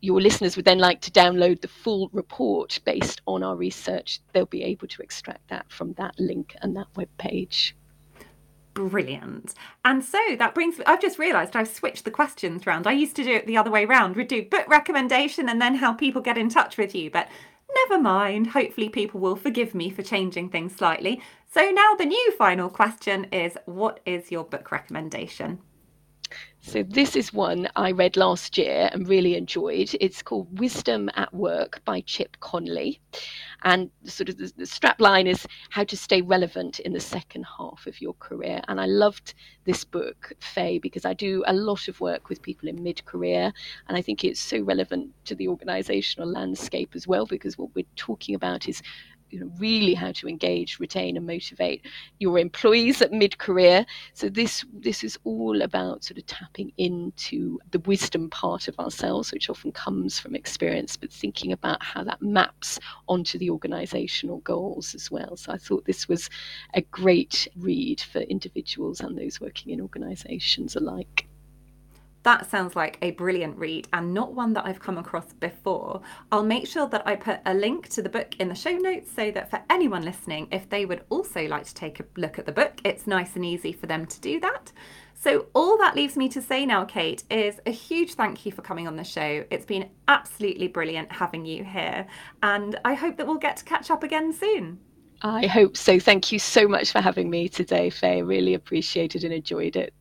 your 0.00 0.22
listeners 0.22 0.56
would 0.56 0.64
then 0.64 0.78
like 0.78 1.02
to 1.02 1.10
download 1.10 1.60
the 1.60 1.68
full 1.68 2.08
report 2.14 2.80
based 2.86 3.20
on 3.26 3.42
our 3.42 3.56
research, 3.56 4.20
they'll 4.32 4.46
be 4.46 4.62
able 4.62 4.88
to 4.88 5.02
extract 5.02 5.46
that 5.48 5.70
from 5.70 5.92
that 5.94 6.18
link 6.18 6.56
and 6.62 6.74
that 6.76 6.86
web 6.96 7.10
page. 7.18 7.76
Brilliant. 8.74 9.54
And 9.84 10.04
so 10.04 10.18
that 10.38 10.54
brings 10.54 10.78
me, 10.78 10.84
I've 10.86 11.00
just 11.00 11.18
realised 11.18 11.56
I've 11.56 11.68
switched 11.68 12.04
the 12.04 12.10
questions 12.10 12.66
round. 12.66 12.86
I 12.86 12.92
used 12.92 13.16
to 13.16 13.24
do 13.24 13.32
it 13.32 13.46
the 13.46 13.56
other 13.56 13.70
way 13.70 13.84
round. 13.84 14.16
We'd 14.16 14.28
do 14.28 14.44
book 14.44 14.68
recommendation 14.68 15.48
and 15.48 15.60
then 15.60 15.76
how 15.76 15.92
people 15.92 16.22
get 16.22 16.38
in 16.38 16.48
touch 16.48 16.76
with 16.76 16.94
you. 16.94 17.10
But 17.10 17.28
never 17.74 18.00
mind. 18.00 18.48
Hopefully, 18.48 18.88
people 18.88 19.20
will 19.20 19.36
forgive 19.36 19.74
me 19.74 19.90
for 19.90 20.02
changing 20.02 20.50
things 20.50 20.74
slightly. 20.74 21.20
So 21.52 21.70
now 21.70 21.94
the 21.96 22.04
new 22.04 22.32
final 22.38 22.70
question 22.70 23.24
is 23.32 23.58
what 23.66 24.00
is 24.06 24.30
your 24.30 24.44
book 24.44 24.70
recommendation? 24.70 25.58
So 26.62 26.82
this 26.82 27.16
is 27.16 27.32
one 27.32 27.68
I 27.74 27.90
read 27.90 28.18
last 28.18 28.58
year 28.58 28.90
and 28.92 29.08
really 29.08 29.34
enjoyed. 29.34 29.96
It's 29.98 30.22
called 30.22 30.58
Wisdom 30.58 31.08
at 31.14 31.32
Work 31.32 31.82
by 31.86 32.02
Chip 32.02 32.36
Conley. 32.40 33.00
And 33.62 33.90
sort 34.04 34.28
of 34.28 34.36
the, 34.36 34.52
the 34.56 34.66
strap 34.66 35.00
line 35.00 35.26
is 35.26 35.46
how 35.70 35.84
to 35.84 35.96
stay 35.96 36.20
relevant 36.20 36.78
in 36.80 36.92
the 36.92 37.00
second 37.00 37.46
half 37.58 37.86
of 37.86 38.00
your 38.00 38.12
career. 38.14 38.60
And 38.68 38.78
I 38.78 38.86
loved 38.86 39.34
this 39.64 39.84
book, 39.84 40.32
Fay, 40.40 40.78
because 40.78 41.06
I 41.06 41.14
do 41.14 41.42
a 41.46 41.54
lot 41.54 41.88
of 41.88 42.00
work 42.00 42.28
with 42.28 42.42
people 42.42 42.68
in 42.68 42.82
mid 42.82 43.04
career. 43.06 43.52
And 43.88 43.96
I 43.96 44.02
think 44.02 44.22
it's 44.22 44.40
so 44.40 44.60
relevant 44.60 45.10
to 45.24 45.34
the 45.34 45.48
organizational 45.48 46.30
landscape 46.30 46.90
as 46.94 47.08
well, 47.08 47.24
because 47.24 47.56
what 47.56 47.74
we're 47.74 47.86
talking 47.96 48.34
about 48.34 48.68
is 48.68 48.82
you 49.30 49.40
know, 49.40 49.50
really 49.58 49.94
how 49.94 50.12
to 50.12 50.28
engage, 50.28 50.78
retain, 50.78 51.16
and 51.16 51.26
motivate 51.26 51.86
your 52.18 52.38
employees 52.38 53.00
at 53.00 53.12
mid-career. 53.12 53.86
So 54.14 54.28
this 54.28 54.64
this 54.72 55.04
is 55.04 55.18
all 55.24 55.62
about 55.62 56.04
sort 56.04 56.18
of 56.18 56.26
tapping 56.26 56.72
into 56.76 57.58
the 57.70 57.80
wisdom 57.80 58.28
part 58.30 58.68
of 58.68 58.78
ourselves, 58.78 59.32
which 59.32 59.48
often 59.48 59.72
comes 59.72 60.18
from 60.18 60.34
experience, 60.34 60.96
but 60.96 61.12
thinking 61.12 61.52
about 61.52 61.82
how 61.82 62.04
that 62.04 62.20
maps 62.20 62.78
onto 63.08 63.38
the 63.38 63.50
organisational 63.50 64.42
goals 64.42 64.94
as 64.94 65.10
well. 65.10 65.36
So 65.36 65.52
I 65.52 65.58
thought 65.58 65.84
this 65.84 66.08
was 66.08 66.28
a 66.74 66.82
great 66.82 67.48
read 67.56 68.00
for 68.00 68.20
individuals 68.20 69.00
and 69.00 69.16
those 69.16 69.40
working 69.40 69.72
in 69.72 69.80
organisations 69.80 70.76
alike. 70.76 71.29
That 72.22 72.50
sounds 72.50 72.76
like 72.76 72.98
a 73.00 73.12
brilliant 73.12 73.56
read 73.56 73.88
and 73.92 74.12
not 74.12 74.34
one 74.34 74.52
that 74.52 74.66
I've 74.66 74.80
come 74.80 74.98
across 74.98 75.32
before. 75.32 76.02
I'll 76.30 76.44
make 76.44 76.66
sure 76.66 76.86
that 76.88 77.06
I 77.06 77.16
put 77.16 77.40
a 77.46 77.54
link 77.54 77.88
to 77.90 78.02
the 78.02 78.08
book 78.08 78.34
in 78.38 78.48
the 78.48 78.54
show 78.54 78.72
notes 78.72 79.10
so 79.10 79.30
that 79.30 79.50
for 79.50 79.62
anyone 79.70 80.02
listening, 80.02 80.48
if 80.52 80.68
they 80.68 80.84
would 80.84 81.04
also 81.08 81.46
like 81.46 81.64
to 81.64 81.74
take 81.74 82.00
a 82.00 82.04
look 82.16 82.38
at 82.38 82.44
the 82.44 82.52
book, 82.52 82.80
it's 82.84 83.06
nice 83.06 83.36
and 83.36 83.44
easy 83.44 83.72
for 83.72 83.86
them 83.86 84.04
to 84.06 84.20
do 84.20 84.38
that. 84.40 84.70
So, 85.14 85.48
all 85.54 85.76
that 85.76 85.96
leaves 85.96 86.16
me 86.16 86.30
to 86.30 86.40
say 86.40 86.64
now, 86.64 86.86
Kate, 86.86 87.24
is 87.30 87.60
a 87.66 87.70
huge 87.70 88.14
thank 88.14 88.46
you 88.46 88.52
for 88.52 88.62
coming 88.62 88.88
on 88.88 88.96
the 88.96 89.04
show. 89.04 89.44
It's 89.50 89.66
been 89.66 89.90
absolutely 90.08 90.66
brilliant 90.66 91.12
having 91.12 91.44
you 91.44 91.62
here, 91.62 92.06
and 92.42 92.80
I 92.86 92.94
hope 92.94 93.18
that 93.18 93.26
we'll 93.26 93.36
get 93.36 93.58
to 93.58 93.64
catch 93.64 93.90
up 93.90 94.02
again 94.02 94.32
soon. 94.32 94.78
I 95.20 95.46
hope 95.46 95.76
so. 95.76 96.00
Thank 96.00 96.32
you 96.32 96.38
so 96.38 96.66
much 96.66 96.90
for 96.90 97.02
having 97.02 97.28
me 97.28 97.50
today, 97.50 97.90
Fay. 97.90 98.22
Really 98.22 98.54
appreciated 98.54 99.22
and 99.22 99.34
enjoyed 99.34 99.76
it. 99.76 99.92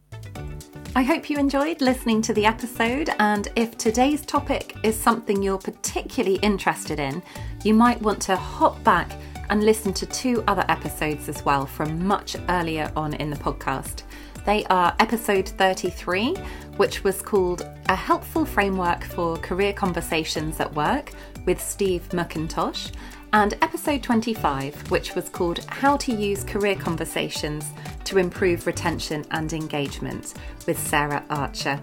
I 0.95 1.04
hope 1.04 1.30
you 1.30 1.38
enjoyed 1.38 1.82
listening 1.82 2.19
to 2.23 2.34
the 2.34 2.47
episode, 2.47 3.12
and 3.19 3.47
if 3.56 3.78
today's 3.78 4.25
topic 4.25 4.75
is 4.84 4.99
something 4.99 5.41
you're 5.41 5.60
particularly 5.60 6.38
interested 6.38 6.99
in, 6.99 7.21
you 7.63 7.75
might 7.75 8.02
want 8.02 8.19
to 8.23 8.36
hop 8.36 8.84
back 8.84 9.12
and 9.52 9.63
listen 9.63 9.93
to 9.93 10.08
two 10.08 10.43
other 10.47 10.65
episodes 10.67 11.30
as 11.30 11.45
well 11.45 11.67
from 11.67 12.06
much 12.06 12.36
earlier 12.49 12.91
on 12.95 13.13
in 13.13 13.30
the 13.30 13.36
podcast. 13.36 14.02
They 14.45 14.65
are 14.65 14.95
episode 14.99 15.47
33, 15.47 16.36
which 16.78 17.04
was 17.04 17.21
called 17.21 17.69
A 17.89 17.95
Helpful 17.95 18.43
Framework 18.43 19.04
for 19.04 19.38
Career 19.38 19.73
Conversations 19.73 20.60
at 20.60 20.73
Work 20.73 21.12
with 21.45 21.62
Steve 21.62 22.10
McIntosh, 22.10 22.91
and 23.34 23.54
episode 23.62 24.02
25, 24.02 24.89
which 24.89 25.13
was 25.13 25.30
called 25.30 25.63
How 25.65 25.98
to 25.98 26.13
Use 26.13 26.44
Career 26.44 26.76
Conversations 26.76 27.65
to 28.06 28.18
Improve 28.18 28.65
Retention 28.65 29.26
and 29.32 29.54
Engagement 29.54 30.34
with 30.65 30.80
Sarah 30.80 31.24
Archer. 31.30 31.80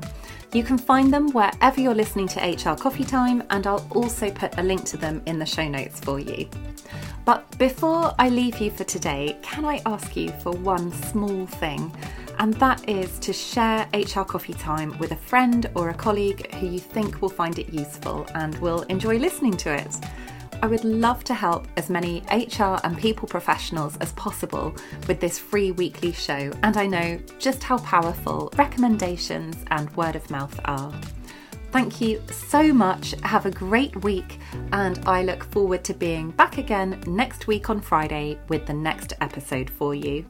You 0.52 0.64
can 0.64 0.78
find 0.78 1.12
them 1.12 1.30
wherever 1.30 1.80
you're 1.80 1.94
listening 1.94 2.28
to 2.28 2.40
HR 2.40 2.76
Coffee 2.76 3.04
Time, 3.04 3.44
and 3.50 3.66
I'll 3.66 3.86
also 3.94 4.30
put 4.30 4.58
a 4.58 4.62
link 4.62 4.84
to 4.86 4.96
them 4.96 5.22
in 5.26 5.38
the 5.38 5.46
show 5.46 5.68
notes 5.68 6.00
for 6.00 6.18
you. 6.18 6.48
But 7.24 7.58
before 7.58 8.14
I 8.18 8.28
leave 8.28 8.58
you 8.58 8.70
for 8.70 8.84
today, 8.84 9.36
can 9.42 9.64
I 9.64 9.82
ask 9.86 10.16
you 10.16 10.30
for 10.42 10.52
one 10.52 10.92
small 10.92 11.46
thing? 11.46 11.92
And 12.38 12.54
that 12.54 12.88
is 12.88 13.18
to 13.20 13.32
share 13.32 13.88
HR 13.94 14.22
Coffee 14.22 14.54
Time 14.54 14.96
with 14.98 15.12
a 15.12 15.16
friend 15.16 15.68
or 15.74 15.90
a 15.90 15.94
colleague 15.94 16.52
who 16.54 16.66
you 16.66 16.78
think 16.78 17.22
will 17.22 17.28
find 17.28 17.58
it 17.58 17.72
useful 17.72 18.26
and 18.34 18.56
will 18.58 18.82
enjoy 18.82 19.18
listening 19.18 19.56
to 19.58 19.74
it. 19.74 19.96
I 20.62 20.66
would 20.66 20.84
love 20.84 21.22
to 21.24 21.34
help 21.34 21.68
as 21.76 21.90
many 21.90 22.22
HR 22.32 22.78
and 22.82 22.96
people 22.98 23.28
professionals 23.28 23.96
as 23.98 24.12
possible 24.12 24.74
with 25.06 25.20
this 25.20 25.38
free 25.38 25.72
weekly 25.72 26.12
show, 26.12 26.50
and 26.62 26.76
I 26.76 26.86
know 26.86 27.20
just 27.38 27.62
how 27.62 27.78
powerful 27.78 28.50
recommendations 28.56 29.56
and 29.70 29.94
word 29.96 30.16
of 30.16 30.30
mouth 30.30 30.58
are. 30.64 30.92
Thank 31.72 32.00
you 32.00 32.22
so 32.30 32.72
much. 32.72 33.14
Have 33.22 33.44
a 33.44 33.50
great 33.50 34.02
week, 34.02 34.38
and 34.72 34.98
I 35.06 35.22
look 35.22 35.44
forward 35.44 35.84
to 35.84 35.94
being 35.94 36.30
back 36.30 36.58
again 36.58 37.02
next 37.06 37.46
week 37.46 37.68
on 37.68 37.80
Friday 37.80 38.38
with 38.48 38.66
the 38.66 38.72
next 38.72 39.12
episode 39.20 39.68
for 39.68 39.94
you. 39.94 40.24